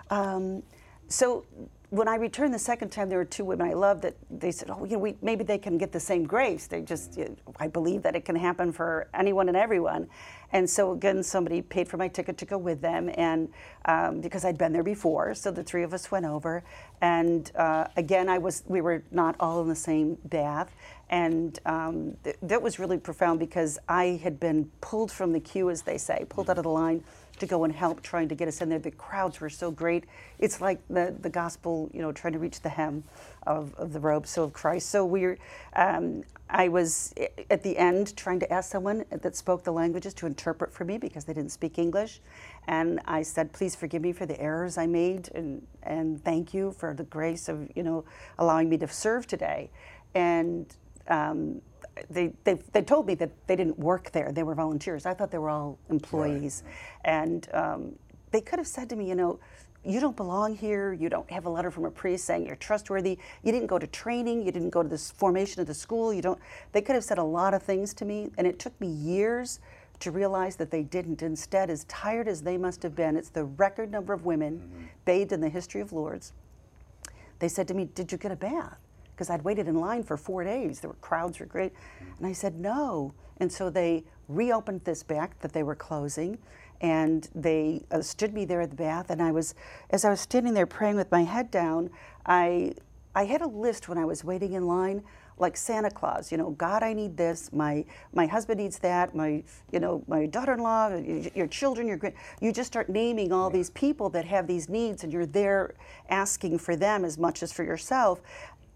Um, 0.10 0.63
so 1.13 1.45
when 1.91 2.08
I 2.08 2.15
returned 2.15 2.56
the 2.56 2.60
second 2.60 2.89
time, 2.89 3.08
there 3.08 3.19
were 3.19 3.26
two 3.26 3.45
women 3.45 3.69
I 3.69 3.73
loved 3.73 4.02
that 4.02 4.15
they 4.32 4.49
said, 4.52 4.71
"Oh, 4.71 4.84
you 4.84 4.93
know, 4.93 4.97
we, 4.97 5.15
maybe 5.21 5.43
they 5.43 5.60
can 5.60 5.78
get 5.78 5.91
the 5.91 5.99
same 5.99 6.23
grace." 6.23 6.65
They 6.65 6.82
just, 6.82 7.15
you 7.15 7.26
know, 7.26 7.54
I 7.60 7.67
believe 7.67 8.02
that 8.02 8.15
it 8.15 8.26
can 8.26 8.36
happen 8.36 8.71
for 8.71 9.08
anyone 9.13 9.47
and 9.47 9.56
everyone, 9.56 10.08
and 10.52 10.67
so 10.67 10.91
again, 10.91 11.21
somebody 11.21 11.62
paid 11.62 11.88
for 11.88 11.97
my 11.97 12.08
ticket 12.08 12.39
to 12.39 12.45
go 12.45 12.58
with 12.58 12.82
them, 12.82 13.12
and 13.13 13.47
um, 13.86 14.21
because 14.21 14.43
I'd 14.43 14.58
been 14.58 14.73
there 14.73 14.82
before, 14.82 15.36
so 15.36 15.52
the 15.52 15.62
three 15.62 15.84
of 15.84 15.93
us 15.93 16.10
went 16.10 16.26
over, 16.26 16.63
and 16.99 17.52
uh, 17.56 17.86
again, 17.95 18.28
I 18.28 18.39
was, 18.39 18.63
we 18.65 18.82
were 18.82 19.04
not 19.12 19.36
all 19.39 19.62
in 19.62 19.67
the 19.67 19.76
same 19.76 20.17
bath, 20.26 20.73
and 21.12 21.60
um, 21.67 22.17
th- 22.23 22.38
that 22.41 22.63
was 22.63 22.80
really 22.80 22.97
profound 22.97 23.39
because 23.39 23.78
I 23.88 24.19
had 24.23 24.39
been 24.39 24.71
pulled 24.82 25.12
from 25.12 25.32
the 25.32 25.39
queue, 25.39 25.69
as 25.69 25.84
they 25.84 25.99
say, 25.99 26.26
pulled 26.28 26.49
out 26.49 26.58
of 26.58 26.63
the 26.63 26.71
line 26.71 27.04
to 27.39 27.46
go 27.46 27.63
and 27.63 27.74
help 27.74 28.02
trying 28.02 28.30
to 28.30 28.36
get 28.36 28.48
us 28.48 28.62
in 28.62 28.69
there. 28.69 28.80
The 28.80 28.91
crowds 28.91 29.39
were 29.41 29.50
so 29.50 29.72
great. 29.72 30.06
It's 30.39 30.62
like 30.62 30.80
the, 30.88 31.15
the 31.19 31.30
gospel, 31.30 31.89
you 31.93 32.02
know, 32.02 32.12
trying 32.12 32.34
to 32.34 32.39
reach 32.39 32.62
the 32.62 32.69
hem 32.69 33.04
of, 33.48 33.74
of 33.76 33.93
the 33.93 34.00
robe, 34.00 34.28
so 34.28 34.43
of 34.43 34.54
Christ. 34.54 34.89
So 34.89 35.06
we 35.06 35.36
um, 35.76 36.24
I 36.50 36.67
was 36.67 37.13
at 37.50 37.63
the 37.63 37.78
end 37.78 38.15
trying 38.15 38.39
to 38.41 38.54
ask 38.54 38.72
someone 38.72 39.06
that 39.10 39.36
spoke 39.36 39.63
the 39.63 39.74
languages 39.74 40.13
to 40.15 40.28
interpret 40.28 40.72
for 40.72 40.86
me 40.86 41.00
because 41.00 41.26
they 41.26 41.34
didn't 41.34 41.52
speak 41.52 41.80
English. 41.80 42.22
And 42.67 43.00
I 43.06 43.24
said, 43.24 43.54
please 43.54 43.76
forgive 43.76 44.04
me 44.04 44.12
for 44.13 44.28
the 44.28 44.39
errors 44.39 44.78
I 44.78 44.86
made 44.86 45.30
and, 45.34 45.65
and 45.82 46.24
thank 46.24 46.54
you 46.54 46.72
for 46.72 46.93
the 46.93 47.04
grace 47.04 47.50
of, 47.50 47.69
you 47.76 47.82
know, 47.82 48.06
allowing 48.38 48.69
me 48.69 48.78
to 48.78 48.88
serve 48.88 49.26
today. 49.26 49.72
And 50.13 50.67
um, 51.08 51.62
they, 52.10 52.34
they, 52.43 52.56
they 52.71 52.82
told 52.82 53.08
me 53.08 53.15
that 53.15 53.32
they 53.47 53.56
didn't 53.56 53.77
work 53.77 54.12
there. 54.12 54.32
They 54.32 54.43
were 54.43 54.56
volunteers. 54.56 55.06
I 55.06 55.13
thought 55.13 55.32
they 55.32 55.38
were 55.38 55.49
all 55.49 55.77
employees. 55.89 56.63
Right. 56.65 57.13
And 57.13 57.47
um, 57.53 57.95
they 58.32 58.41
could 58.41 58.60
have 58.60 58.67
said 58.67 58.89
to 58.89 58.95
me, 58.95 59.08
you 59.08 59.15
know, 59.15 59.39
you 59.86 59.99
don't 59.99 60.15
belong 60.15 60.56
here. 60.56 60.93
You 60.93 61.10
don't 61.10 61.29
have 61.29 61.45
a 61.45 61.49
letter 61.49 61.69
from 61.69 61.86
a 61.86 61.91
priest 61.91 62.25
saying 62.25 62.45
you're 62.45 62.56
trustworthy. 62.56 63.17
You 63.43 63.51
didn't 63.51 63.67
go 63.67 63.77
to 63.77 63.88
training. 63.88 64.45
You 64.45 64.51
didn't 64.51 64.69
go 64.69 64.82
to 64.82 64.89
the 64.89 64.97
formation 64.97 65.62
of 65.62 65.67
the 65.67 65.73
school. 65.73 66.13
You 66.13 66.21
don't. 66.21 66.39
They 66.71 66.82
could 66.82 66.95
have 66.95 67.03
said 67.03 67.17
a 67.17 67.23
lot 67.23 67.53
of 67.53 67.62
things 67.63 67.93
to 67.95 68.06
me, 68.06 68.32
and 68.38 68.47
it 68.47 68.60
took 68.60 68.79
me 68.79 68.88
years 68.88 69.60
to 69.99 70.12
realize 70.12 70.56
that 70.56 70.71
they 70.71 70.84
didn't. 70.84 71.21
Instead, 71.21 71.69
as 71.69 71.84
tired 71.86 72.27
as 72.27 72.41
they 72.41 72.58
must 72.58 72.82
have 72.84 72.95
been, 72.95 73.17
it's 73.17 73.29
the 73.29 73.43
record 73.43 73.91
number 73.91 74.13
of 74.13 74.25
women 74.25 74.60
mm-hmm. 74.60 74.86
bathed 75.06 75.34
in 75.34 75.41
the 75.41 75.49
history 75.49 75.82
of 75.82 75.91
Lourdes. 75.91 76.32
They 77.39 77.49
said 77.49 77.67
to 77.67 77.73
me, 77.73 77.86
"Did 77.93 78.12
you 78.12 78.17
get 78.17 78.32
a 78.32 78.38
bath?" 78.38 78.77
Because 79.15 79.30
I'd 79.30 79.43
waited 79.43 79.67
in 79.67 79.76
line 79.76 80.04
for 80.04 80.17
four 80.17 80.43
days. 80.43 80.80
There 80.80 80.89
were 80.89 80.95
crowds 80.97 81.39
were 81.39 81.45
great, 81.45 81.73
and 82.17 82.28
I 82.28 82.34
said 82.34 82.60
no. 82.60 83.13
And 83.38 83.52
so 83.52 83.69
they 83.69 84.04
reopened 84.28 84.82
this 84.84 85.04
back 85.04 85.39
that 85.39 85.54
they 85.54 85.63
were 85.63 85.76
closing, 85.76 86.38
and 86.82 87.28
they 87.36 87.84
uh, 87.91 88.02
stood 88.02 88.34
me 88.34 88.45
there 88.45 88.62
at 88.62 88.69
the 88.69 88.76
bath. 88.76 89.10
And 89.10 89.21
I 89.21 89.32
was, 89.32 89.56
as 89.89 90.06
I 90.06 90.10
was 90.10 90.21
standing 90.21 90.54
there 90.54 90.65
praying 90.65 90.95
with 90.95 91.12
my 91.12 91.23
head 91.23 91.52
down, 91.52 91.89
I 92.26 92.73
I 93.15 93.26
had 93.26 93.41
a 93.41 93.47
list 93.47 93.88
when 93.88 93.97
I 93.97 94.06
was 94.06 94.23
waiting 94.23 94.54
in 94.54 94.65
line 94.65 95.04
like 95.38 95.58
Santa 95.58 95.89
Claus, 95.89 96.32
you 96.32 96.38
know, 96.38 96.52
God, 96.52 96.84
I 96.84 96.93
need 96.93 97.17
this. 97.17 97.52
My 97.52 97.86
my 98.13 98.28
husband 98.28 98.60
needs 98.60 98.80
that. 98.80 99.15
My 99.15 99.43
you 99.71 99.80
know 99.80 100.04
my 100.08 100.26
daughter-in-law, 100.26 100.95
your 101.36 101.47
children, 101.47 101.88
your 101.88 101.97
grand. 101.97 102.15
You 102.39 102.52
just 102.52 102.67
start 102.67 102.89
naming 102.89 103.32
all 103.32 103.49
these 103.49 103.69
people 103.71 104.10
that 104.12 104.26
have 104.26 104.47
these 104.47 104.69
needs, 104.69 105.04
and 105.04 105.12
you're 105.12 105.26
there 105.26 105.73
asking 106.10 106.60
for 106.60 106.76
them 106.76 107.04
as 107.04 107.17
much 107.17 107.41
as 107.41 107.52
for 107.52 107.63
yourself 107.63 108.21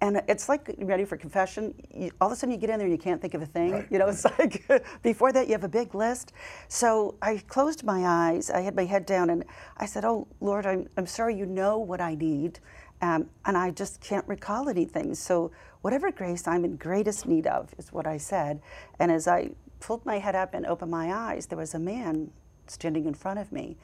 and 0.01 0.21
it's 0.27 0.47
like 0.47 0.75
ready 0.79 1.05
for 1.05 1.17
confession. 1.17 1.73
You, 1.93 2.11
all 2.21 2.27
of 2.27 2.33
a 2.33 2.35
sudden, 2.35 2.53
you 2.53 2.59
get 2.59 2.69
in 2.69 2.77
there 2.77 2.87
and 2.87 2.95
you 2.95 3.01
can't 3.01 3.19
think 3.19 3.33
of 3.33 3.41
a 3.41 3.45
thing. 3.45 3.71
Right. 3.71 3.87
You 3.89 3.97
know, 3.99 4.07
it's 4.07 4.25
like 4.39 4.69
before 5.01 5.31
that 5.31 5.47
you 5.47 5.53
have 5.53 5.63
a 5.63 5.69
big 5.69 5.95
list. 5.95 6.33
So 6.67 7.15
I 7.21 7.37
closed 7.47 7.83
my 7.83 8.05
eyes. 8.05 8.49
I 8.49 8.61
had 8.61 8.75
my 8.75 8.85
head 8.85 9.05
down, 9.05 9.29
and 9.29 9.43
I 9.77 9.85
said, 9.85 10.05
"Oh 10.05 10.27
Lord, 10.39 10.65
I'm 10.65 10.87
I'm 10.97 11.07
sorry. 11.07 11.35
You 11.35 11.45
know 11.45 11.79
what 11.79 11.99
I 11.99 12.15
need, 12.15 12.59
um, 13.01 13.29
and 13.45 13.57
I 13.57 13.71
just 13.71 13.99
can't 14.01 14.27
recall 14.27 14.69
anything. 14.69 15.15
So 15.15 15.51
whatever 15.81 16.11
grace 16.11 16.47
I'm 16.47 16.63
in 16.63 16.75
greatest 16.75 17.27
need 17.27 17.47
of 17.47 17.73
is 17.77 17.91
what 17.91 18.05
I 18.05 18.17
said. 18.17 18.61
And 18.99 19.11
as 19.11 19.27
I 19.27 19.51
pulled 19.79 20.05
my 20.05 20.19
head 20.19 20.35
up 20.35 20.53
and 20.53 20.65
opened 20.65 20.91
my 20.91 21.13
eyes, 21.13 21.47
there 21.47 21.57
was 21.57 21.73
a 21.73 21.79
man 21.79 22.31
standing 22.67 23.05
in 23.05 23.13
front 23.13 23.39
of 23.39 23.51
me 23.51 23.77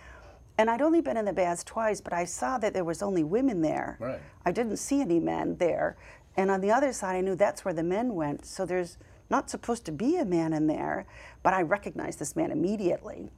and 0.57 0.69
I'd 0.69 0.81
only 0.81 1.01
been 1.01 1.17
in 1.17 1.25
the 1.25 1.33
baths 1.33 1.63
twice, 1.63 1.99
but 1.99 2.13
I 2.13 2.25
saw 2.25 2.57
that 2.59 2.73
there 2.73 2.83
was 2.83 3.01
only 3.01 3.23
women 3.23 3.61
there. 3.61 3.97
Right. 3.99 4.19
I 4.45 4.51
didn't 4.51 4.77
see 4.77 5.01
any 5.01 5.19
men 5.19 5.57
there. 5.57 5.97
And 6.37 6.51
on 6.51 6.61
the 6.61 6.71
other 6.71 6.93
side, 6.93 7.15
I 7.15 7.21
knew 7.21 7.35
that's 7.35 7.65
where 7.65 7.73
the 7.73 7.83
men 7.83 8.13
went. 8.15 8.45
So 8.45 8.65
there's 8.65 8.97
not 9.29 9.49
supposed 9.49 9.85
to 9.85 9.91
be 9.91 10.17
a 10.17 10.25
man 10.25 10.53
in 10.53 10.67
there, 10.67 11.05
but 11.41 11.53
I 11.53 11.61
recognized 11.61 12.19
this 12.19 12.35
man 12.35 12.51
immediately. 12.51 13.29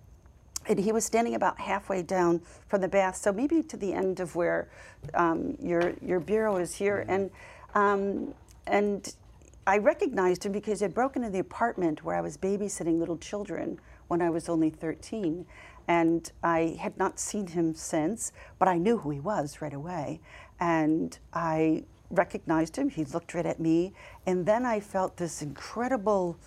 And 0.68 0.80
he 0.80 0.92
was 0.92 1.06
standing 1.06 1.36
about 1.36 1.60
halfway 1.60 2.02
down 2.02 2.42
from 2.68 2.82
the 2.82 2.88
bath, 2.88 3.16
so 3.18 3.32
maybe 3.32 3.62
to 3.64 3.78
the 3.78 3.94
end 3.94 4.20
of 4.20 4.36
where 4.36 4.68
um, 5.14 5.56
your 5.62 5.94
your 6.02 6.20
bureau 6.20 6.58
is 6.58 6.74
here. 6.74 7.06
Mm-hmm. 7.08 7.12
And 7.12 7.32
um, 7.76 8.34
and 8.66 9.16
I 9.68 9.78
recognized 9.78 10.46
him 10.46 10.52
because 10.52 10.80
he 10.80 10.86
had 10.86 10.94
broken 10.94 11.24
into 11.24 11.34
the 11.34 11.40
apartment 11.40 12.04
where 12.04 12.16
I 12.16 12.22
was 12.22 12.36
babysitting 12.36 13.00
little 13.00 13.18
children 13.18 13.80
when 14.08 14.22
I 14.22 14.30
was 14.30 14.50
only 14.50 14.70
13 14.70 15.46
and 15.88 16.32
I 16.44 16.78
had 16.80 16.98
not 16.98 17.20
seen 17.20 17.48
him 17.48 17.76
since, 17.76 18.32
but 18.60 18.68
I 18.68 18.78
knew 18.78 18.98
who 18.98 19.12
he 19.12 19.20
was 19.20 19.62
right 19.62 19.74
away. 19.74 20.22
And 20.60 21.18
I 21.34 21.86
recognized 22.10 22.76
him. 22.76 22.90
He 22.90 23.06
looked 23.06 23.34
right 23.34 23.46
at 23.46 23.60
me. 23.60 23.94
And 24.26 24.46
then 24.46 24.66
I 24.66 24.80
felt 24.80 25.18
this 25.18 25.42
incredible, 25.42 26.38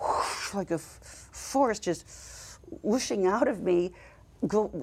whoosh, 0.00 0.54
like 0.54 0.70
a 0.70 0.78
force 0.78 1.78
just 1.78 2.06
whooshing 2.82 3.26
out 3.26 3.48
of 3.48 3.62
me, 3.62 3.92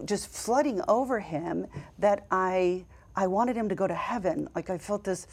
just 0.06 0.28
flooding 0.28 0.82
over 0.88 1.19
him, 1.19 1.67
that 2.00 2.26
I, 2.30 2.86
I 3.15 3.28
wanted 3.28 3.56
him 3.56 3.69
to 3.69 3.76
go 3.76 3.88
to 3.88 3.95
heaven. 3.95 4.50
Like 4.56 4.69
I 4.69 4.78
felt 4.78 5.04
this, 5.04 5.28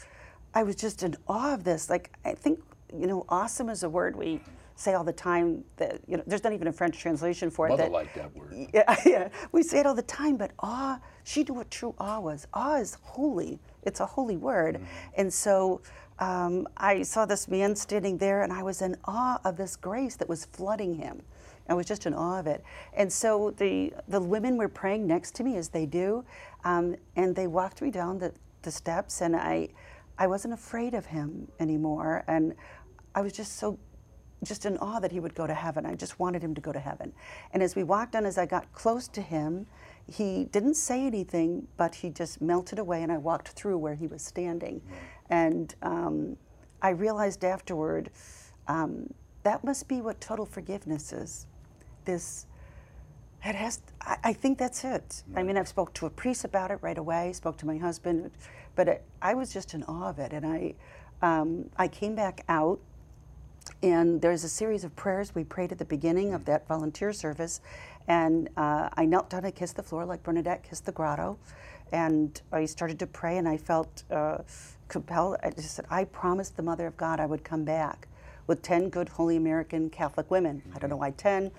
I 0.53 0.63
was 0.63 0.75
just 0.75 1.03
in 1.03 1.15
awe 1.27 1.53
of 1.53 1.63
this. 1.63 1.89
Like 1.89 2.11
I 2.23 2.33
think, 2.33 2.59
you 2.97 3.07
know, 3.07 3.25
awesome 3.27 3.69
is 3.69 3.83
a 3.83 3.89
word 3.89 4.15
we 4.15 4.39
say 4.75 4.93
all 4.93 5.03
the 5.03 5.13
time 5.13 5.63
that 5.77 6.01
you 6.07 6.17
know 6.17 6.23
there's 6.27 6.43
not 6.43 6.53
even 6.53 6.67
a 6.67 6.73
French 6.73 6.99
translation 6.99 7.49
for 7.49 7.67
Mother 7.67 7.83
it. 7.83 7.85
That, 7.87 7.91
like 7.91 8.13
that 8.13 8.35
word. 8.35 8.53
Yeah, 8.73 8.95
yeah, 9.05 9.29
we 9.51 9.63
say 9.63 9.79
it 9.79 9.85
all 9.85 9.95
the 9.95 10.01
time. 10.01 10.37
But 10.37 10.51
awe, 10.59 10.99
she 11.23 11.43
knew 11.43 11.53
what 11.55 11.71
true 11.71 11.95
awe 11.97 12.19
was. 12.19 12.47
Awe 12.53 12.77
is 12.77 12.97
holy. 13.01 13.59
It's 13.83 13.99
a 13.99 14.05
holy 14.05 14.37
word, 14.37 14.75
mm-hmm. 14.75 14.85
and 15.17 15.33
so. 15.33 15.81
Um, 16.17 16.65
I 16.77 17.01
saw 17.01 17.25
this 17.25 17.49
man 17.49 17.75
standing 17.75 18.17
there, 18.17 18.43
and 18.43 18.53
I 18.53 18.63
was 18.63 18.81
in 18.81 18.95
awe 19.03 19.37
of 19.43 19.57
this 19.57 19.75
grace 19.75 20.15
that 20.15 20.29
was 20.29 20.45
flooding 20.45 20.93
him. 20.95 21.21
I 21.67 21.73
was 21.73 21.85
just 21.85 22.05
in 22.05 22.13
awe 22.13 22.39
of 22.39 22.47
it. 22.47 22.63
And 22.93 23.11
so 23.11 23.51
the 23.57 23.93
the 24.07 24.21
women 24.21 24.57
were 24.57 24.69
praying 24.69 25.07
next 25.07 25.35
to 25.35 25.43
me 25.43 25.57
as 25.57 25.69
they 25.69 25.85
do, 25.85 26.23
um, 26.63 26.95
and 27.15 27.35
they 27.35 27.47
walked 27.47 27.81
me 27.81 27.91
down 27.91 28.19
the, 28.19 28.31
the 28.61 28.71
steps, 28.71 29.21
and 29.21 29.35
I 29.35 29.69
I 30.17 30.27
wasn't 30.27 30.53
afraid 30.53 30.93
of 30.93 31.07
him 31.07 31.49
anymore, 31.59 32.23
and 32.27 32.55
I 33.13 33.21
was 33.21 33.33
just 33.33 33.57
so 33.57 33.77
just 34.45 34.65
in 34.65 34.77
awe 34.77 34.99
that 34.99 35.11
he 35.11 35.19
would 35.19 35.35
go 35.35 35.47
to 35.47 35.53
heaven. 35.53 35.85
I 35.85 35.95
just 35.95 36.19
wanted 36.19 36.41
him 36.43 36.55
to 36.55 36.61
go 36.61 36.71
to 36.71 36.79
heaven. 36.79 37.13
And 37.51 37.61
as 37.61 37.75
we 37.75 37.83
walked 37.83 38.15
on, 38.15 38.25
as 38.25 38.37
I 38.37 38.45
got 38.45 38.71
close 38.73 39.07
to 39.09 39.21
him, 39.21 39.67
he 40.07 40.45
didn't 40.45 40.75
say 40.75 41.05
anything, 41.05 41.67
but 41.77 41.95
he 41.95 42.09
just 42.09 42.41
melted 42.41 42.79
away, 42.79 43.01
and 43.01 43.11
I 43.11 43.17
walked 43.17 43.49
through 43.49 43.77
where 43.77 43.95
he 43.95 44.07
was 44.07 44.21
standing. 44.21 44.81
And 45.29 45.73
um, 45.81 46.37
I 46.81 46.89
realized 46.89 47.43
afterward 47.43 48.11
um, 48.67 49.13
that 49.43 49.63
must 49.63 49.87
be 49.87 50.01
what 50.01 50.21
total 50.21 50.45
forgiveness 50.45 51.11
is. 51.11 51.47
This, 52.05 52.45
it 53.43 53.55
has. 53.55 53.81
I, 54.01 54.17
I 54.23 54.33
think 54.33 54.57
that's 54.57 54.83
it. 54.83 55.23
Right. 55.27 55.39
I 55.39 55.43
mean, 55.43 55.57
I've 55.57 55.67
spoke 55.67 55.93
to 55.95 56.05
a 56.05 56.09
priest 56.09 56.45
about 56.45 56.69
it 56.71 56.77
right 56.81 56.97
away. 56.97 57.33
Spoke 57.33 57.57
to 57.57 57.65
my 57.65 57.77
husband, 57.77 58.31
but 58.75 58.87
it, 58.87 59.03
I 59.21 59.33
was 59.33 59.51
just 59.51 59.73
in 59.73 59.83
awe 59.83 60.09
of 60.09 60.19
it, 60.19 60.33
and 60.33 60.45
I, 60.45 60.75
um, 61.21 61.69
I 61.77 61.87
came 61.87 62.15
back 62.15 62.43
out 62.47 62.79
and 63.83 64.21
there's 64.21 64.43
a 64.43 64.49
series 64.49 64.83
of 64.83 64.95
prayers 64.95 65.35
we 65.35 65.43
prayed 65.43 65.71
at 65.71 65.77
the 65.77 65.85
beginning 65.85 66.33
of 66.33 66.45
that 66.45 66.67
volunteer 66.67 67.13
service. 67.13 67.61
And 68.07 68.49
uh, 68.55 68.89
I 68.93 69.05
knelt 69.05 69.29
down 69.29 69.45
and 69.45 69.55
kissed 69.55 69.75
the 69.75 69.83
floor 69.83 70.05
like 70.05 70.23
Bernadette 70.23 70.63
kissed 70.63 70.85
the 70.85 70.91
grotto. 70.91 71.37
And 71.91 72.39
I 72.51 72.65
started 72.65 72.99
to 72.99 73.07
pray, 73.07 73.37
and 73.37 73.47
I 73.47 73.57
felt 73.57 74.03
uh, 74.09 74.39
compelled. 74.87 75.37
I 75.43 75.51
just 75.51 75.75
said, 75.75 75.85
I 75.89 76.05
promised 76.05 76.57
the 76.57 76.63
Mother 76.63 76.87
of 76.87 76.97
God 76.97 77.19
I 77.19 77.25
would 77.25 77.43
come 77.43 77.63
back 77.63 78.07
with 78.47 78.61
10 78.61 78.89
good, 78.89 79.09
holy 79.09 79.37
American 79.37 79.89
Catholic 79.89 80.29
women. 80.29 80.61
I 80.75 80.79
don't 80.79 80.89
know 80.89 80.97
why 80.97 81.11
10. 81.11 81.51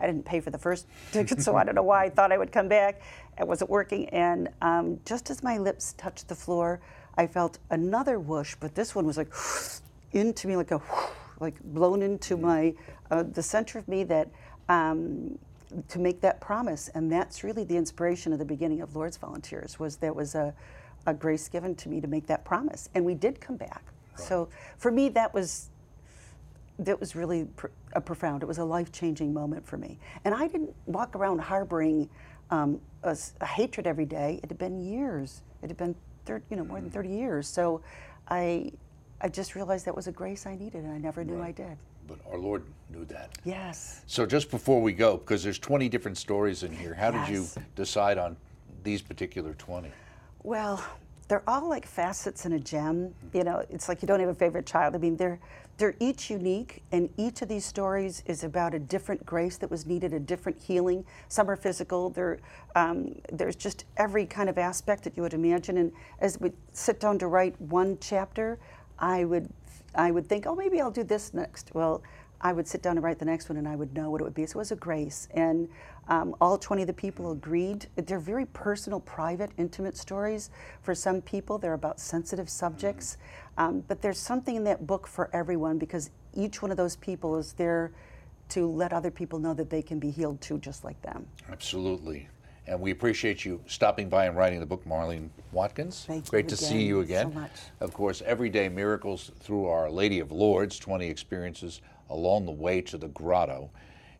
I 0.00 0.06
didn't 0.06 0.24
pay 0.24 0.40
for 0.40 0.50
the 0.50 0.58
first 0.58 0.86
ticket, 1.12 1.40
so 1.42 1.54
I 1.56 1.62
don't 1.62 1.76
know 1.76 1.82
why 1.84 2.04
I 2.04 2.10
thought 2.10 2.32
I 2.32 2.38
would 2.38 2.50
come 2.50 2.66
back. 2.68 3.00
It 3.38 3.46
wasn't 3.46 3.70
working. 3.70 4.08
And 4.08 4.48
um, 4.60 4.98
just 5.04 5.30
as 5.30 5.44
my 5.44 5.58
lips 5.58 5.94
touched 5.96 6.26
the 6.26 6.34
floor, 6.34 6.80
I 7.16 7.28
felt 7.28 7.58
another 7.70 8.18
whoosh, 8.18 8.56
but 8.58 8.74
this 8.74 8.96
one 8.96 9.06
was 9.06 9.16
like 9.16 9.32
into 10.12 10.48
me 10.48 10.56
like 10.56 10.72
a 10.72 10.78
whoosh 10.78 11.21
like 11.42 11.60
blown 11.62 12.00
into 12.00 12.36
my 12.38 12.72
uh, 13.10 13.24
the 13.24 13.42
center 13.42 13.78
of 13.78 13.86
me 13.88 14.04
that 14.04 14.30
um, 14.68 15.38
to 15.88 15.98
make 15.98 16.20
that 16.20 16.40
promise, 16.40 16.88
and 16.94 17.10
that's 17.10 17.44
really 17.44 17.64
the 17.64 17.76
inspiration 17.76 18.32
of 18.32 18.38
the 18.38 18.44
beginning 18.44 18.80
of 18.80 18.94
Lourdes 18.96 19.16
Volunteers. 19.16 19.78
Was 19.78 19.96
there 19.96 20.12
was 20.12 20.34
a, 20.34 20.54
a 21.06 21.12
grace 21.12 21.48
given 21.48 21.74
to 21.76 21.88
me 21.88 22.00
to 22.00 22.06
make 22.06 22.26
that 22.28 22.44
promise, 22.44 22.88
and 22.94 23.04
we 23.04 23.14
did 23.14 23.40
come 23.40 23.56
back. 23.56 23.82
Right. 24.16 24.26
So 24.26 24.48
for 24.78 24.90
me, 24.90 25.10
that 25.10 25.34
was 25.34 25.68
that 26.78 26.98
was 26.98 27.14
really 27.14 27.44
pr- 27.56 27.66
a 27.92 28.00
profound. 28.00 28.42
It 28.42 28.46
was 28.46 28.58
a 28.58 28.64
life 28.64 28.92
changing 28.92 29.34
moment 29.34 29.66
for 29.66 29.76
me, 29.76 29.98
and 30.24 30.34
I 30.34 30.46
didn't 30.46 30.74
walk 30.86 31.14
around 31.16 31.40
harboring 31.40 32.08
um, 32.50 32.80
a, 33.02 33.16
a 33.40 33.46
hatred 33.46 33.86
every 33.86 34.06
day. 34.06 34.40
It 34.42 34.48
had 34.48 34.58
been 34.58 34.80
years. 34.80 35.42
It 35.62 35.68
had 35.68 35.76
been 35.76 35.94
30, 36.26 36.44
you 36.50 36.56
know, 36.56 36.64
more 36.64 36.80
than 36.80 36.90
30 36.90 37.08
years. 37.08 37.48
So 37.48 37.80
I, 38.28 38.72
I 39.22 39.28
just 39.28 39.54
realized 39.54 39.86
that 39.86 39.94
was 39.94 40.08
a 40.08 40.12
grace 40.12 40.46
I 40.46 40.56
needed, 40.56 40.82
and 40.82 40.92
I 40.92 40.98
never 40.98 41.22
knew 41.24 41.40
I 41.40 41.52
did. 41.52 41.78
But 42.08 42.18
our 42.30 42.38
Lord 42.38 42.64
knew 42.90 43.04
that. 43.06 43.30
Yes. 43.44 44.02
So 44.06 44.26
just 44.26 44.50
before 44.50 44.82
we 44.82 44.92
go, 44.92 45.16
because 45.16 45.44
there's 45.44 45.60
20 45.60 45.88
different 45.88 46.18
stories 46.18 46.64
in 46.64 46.72
here, 46.72 46.92
how 46.92 47.12
did 47.12 47.28
you 47.28 47.46
decide 47.76 48.18
on 48.18 48.36
these 48.82 49.00
particular 49.00 49.54
20? 49.54 49.90
Well, 50.42 50.84
they're 51.28 51.44
all 51.46 51.68
like 51.68 51.86
facets 51.86 52.46
in 52.46 52.54
a 52.54 52.58
gem. 52.58 53.14
You 53.32 53.44
know, 53.44 53.64
it's 53.70 53.88
like 53.88 54.02
you 54.02 54.08
don't 54.08 54.18
have 54.18 54.28
a 54.28 54.34
favorite 54.34 54.66
child. 54.66 54.96
I 54.96 54.98
mean, 54.98 55.16
they're 55.16 55.38
they're 55.78 55.94
each 56.00 56.30
unique, 56.30 56.82
and 56.92 57.08
each 57.16 57.42
of 57.42 57.48
these 57.48 57.64
stories 57.64 58.22
is 58.26 58.44
about 58.44 58.74
a 58.74 58.78
different 58.78 59.24
grace 59.24 59.56
that 59.56 59.70
was 59.70 59.86
needed, 59.86 60.12
a 60.12 60.20
different 60.20 60.60
healing. 60.60 61.04
Some 61.28 61.48
are 61.50 61.56
physical. 61.56 62.10
There, 62.10 62.38
um, 62.76 63.16
there's 63.32 63.56
just 63.56 63.86
every 63.96 64.26
kind 64.26 64.50
of 64.50 64.58
aspect 64.58 65.02
that 65.04 65.16
you 65.16 65.22
would 65.22 65.34
imagine. 65.34 65.78
And 65.78 65.92
as 66.20 66.38
we 66.38 66.52
sit 66.72 67.00
down 67.00 67.18
to 67.20 67.26
write 67.26 67.58
one 67.60 67.96
chapter, 68.00 68.58
I 69.02 69.24
would 69.24 69.50
I 69.94 70.10
would 70.10 70.26
think, 70.26 70.46
oh, 70.46 70.54
maybe 70.54 70.80
I'll 70.80 70.90
do 70.90 71.04
this 71.04 71.34
next. 71.34 71.74
Well, 71.74 72.02
I 72.40 72.54
would 72.54 72.66
sit 72.66 72.80
down 72.80 72.96
and 72.96 73.04
write 73.04 73.18
the 73.18 73.26
next 73.26 73.50
one, 73.50 73.58
and 73.58 73.68
I 73.68 73.76
would 73.76 73.94
know 73.94 74.08
what 74.08 74.22
it 74.22 74.24
would 74.24 74.34
be. 74.34 74.46
So 74.46 74.56
it 74.56 74.58
was 74.58 74.72
a 74.72 74.76
grace, 74.76 75.28
and 75.32 75.68
um, 76.08 76.34
all 76.40 76.56
20 76.56 76.82
of 76.82 76.86
the 76.86 76.94
people 76.94 77.30
agreed. 77.30 77.86
They're 77.96 78.18
very 78.18 78.46
personal, 78.46 79.00
private, 79.00 79.50
intimate 79.58 79.96
stories. 79.96 80.48
For 80.80 80.94
some 80.94 81.20
people, 81.20 81.58
they're 81.58 81.74
about 81.74 82.00
sensitive 82.00 82.48
subjects, 82.48 83.18
um, 83.58 83.84
but 83.86 84.00
there's 84.00 84.18
something 84.18 84.56
in 84.56 84.64
that 84.64 84.86
book 84.86 85.06
for 85.06 85.28
everyone 85.34 85.78
because 85.78 86.10
each 86.34 86.62
one 86.62 86.70
of 86.70 86.78
those 86.78 86.96
people 86.96 87.36
is 87.36 87.52
there 87.52 87.92
to 88.48 88.66
let 88.66 88.92
other 88.92 89.10
people 89.10 89.38
know 89.38 89.54
that 89.54 89.68
they 89.68 89.82
can 89.82 89.98
be 89.98 90.10
healed 90.10 90.40
too, 90.40 90.58
just 90.58 90.84
like 90.84 91.00
them. 91.02 91.26
Absolutely. 91.50 92.28
And 92.66 92.80
we 92.80 92.90
appreciate 92.92 93.44
you 93.44 93.60
stopping 93.66 94.08
by 94.08 94.26
and 94.26 94.36
writing 94.36 94.60
the 94.60 94.66
book, 94.66 94.84
Marlene 94.84 95.30
Watkins. 95.50 96.04
Thank 96.06 96.26
you 96.26 96.30
Great 96.30 96.48
to 96.48 96.56
see 96.56 96.66
again 96.66 96.86
you 96.86 96.94
so 96.94 97.00
again. 97.00 97.34
much. 97.34 97.50
Of 97.80 97.92
course, 97.92 98.22
everyday 98.24 98.68
miracles 98.68 99.32
through 99.40 99.66
Our 99.66 99.90
Lady 99.90 100.20
of 100.20 100.30
Lourdes, 100.30 100.78
20 100.78 101.08
experiences 101.08 101.80
along 102.08 102.46
the 102.46 102.52
way 102.52 102.80
to 102.82 102.96
the 102.96 103.08
grotto. 103.08 103.68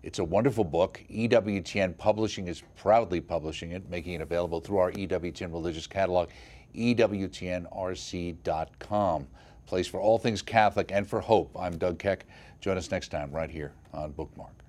It's 0.03 0.19
a 0.19 0.25
wonderful 0.25 0.65
book. 0.65 1.01
EWTN 1.09 1.97
Publishing 1.97 2.49
is 2.49 2.65
proudly 2.77 3.21
publishing 3.21 3.71
it, 3.71 3.89
making 3.89 4.15
it 4.15 4.21
available 4.21 4.61
through 4.61 4.79
our 4.79 4.91
EWTN 4.91 5.53
religious 5.53 5.87
catalog, 5.87 6.29
EWTNRC.com. 6.75 9.27
Place 9.67 9.87
for 9.87 10.01
all 10.01 10.19
things 10.19 10.43
Catholic 10.43 10.91
and 10.91 11.09
for 11.09 11.21
hope. 11.21 11.57
I'm 11.57 11.79
Doug 11.79 12.01
Keck. 12.01 12.27
Join 12.61 12.77
us 12.77 12.91
next 12.91 13.11
time 13.11 13.31
right 13.31 13.51
here 13.51 13.73
on 13.95 14.11
Bookmark. 14.11 14.62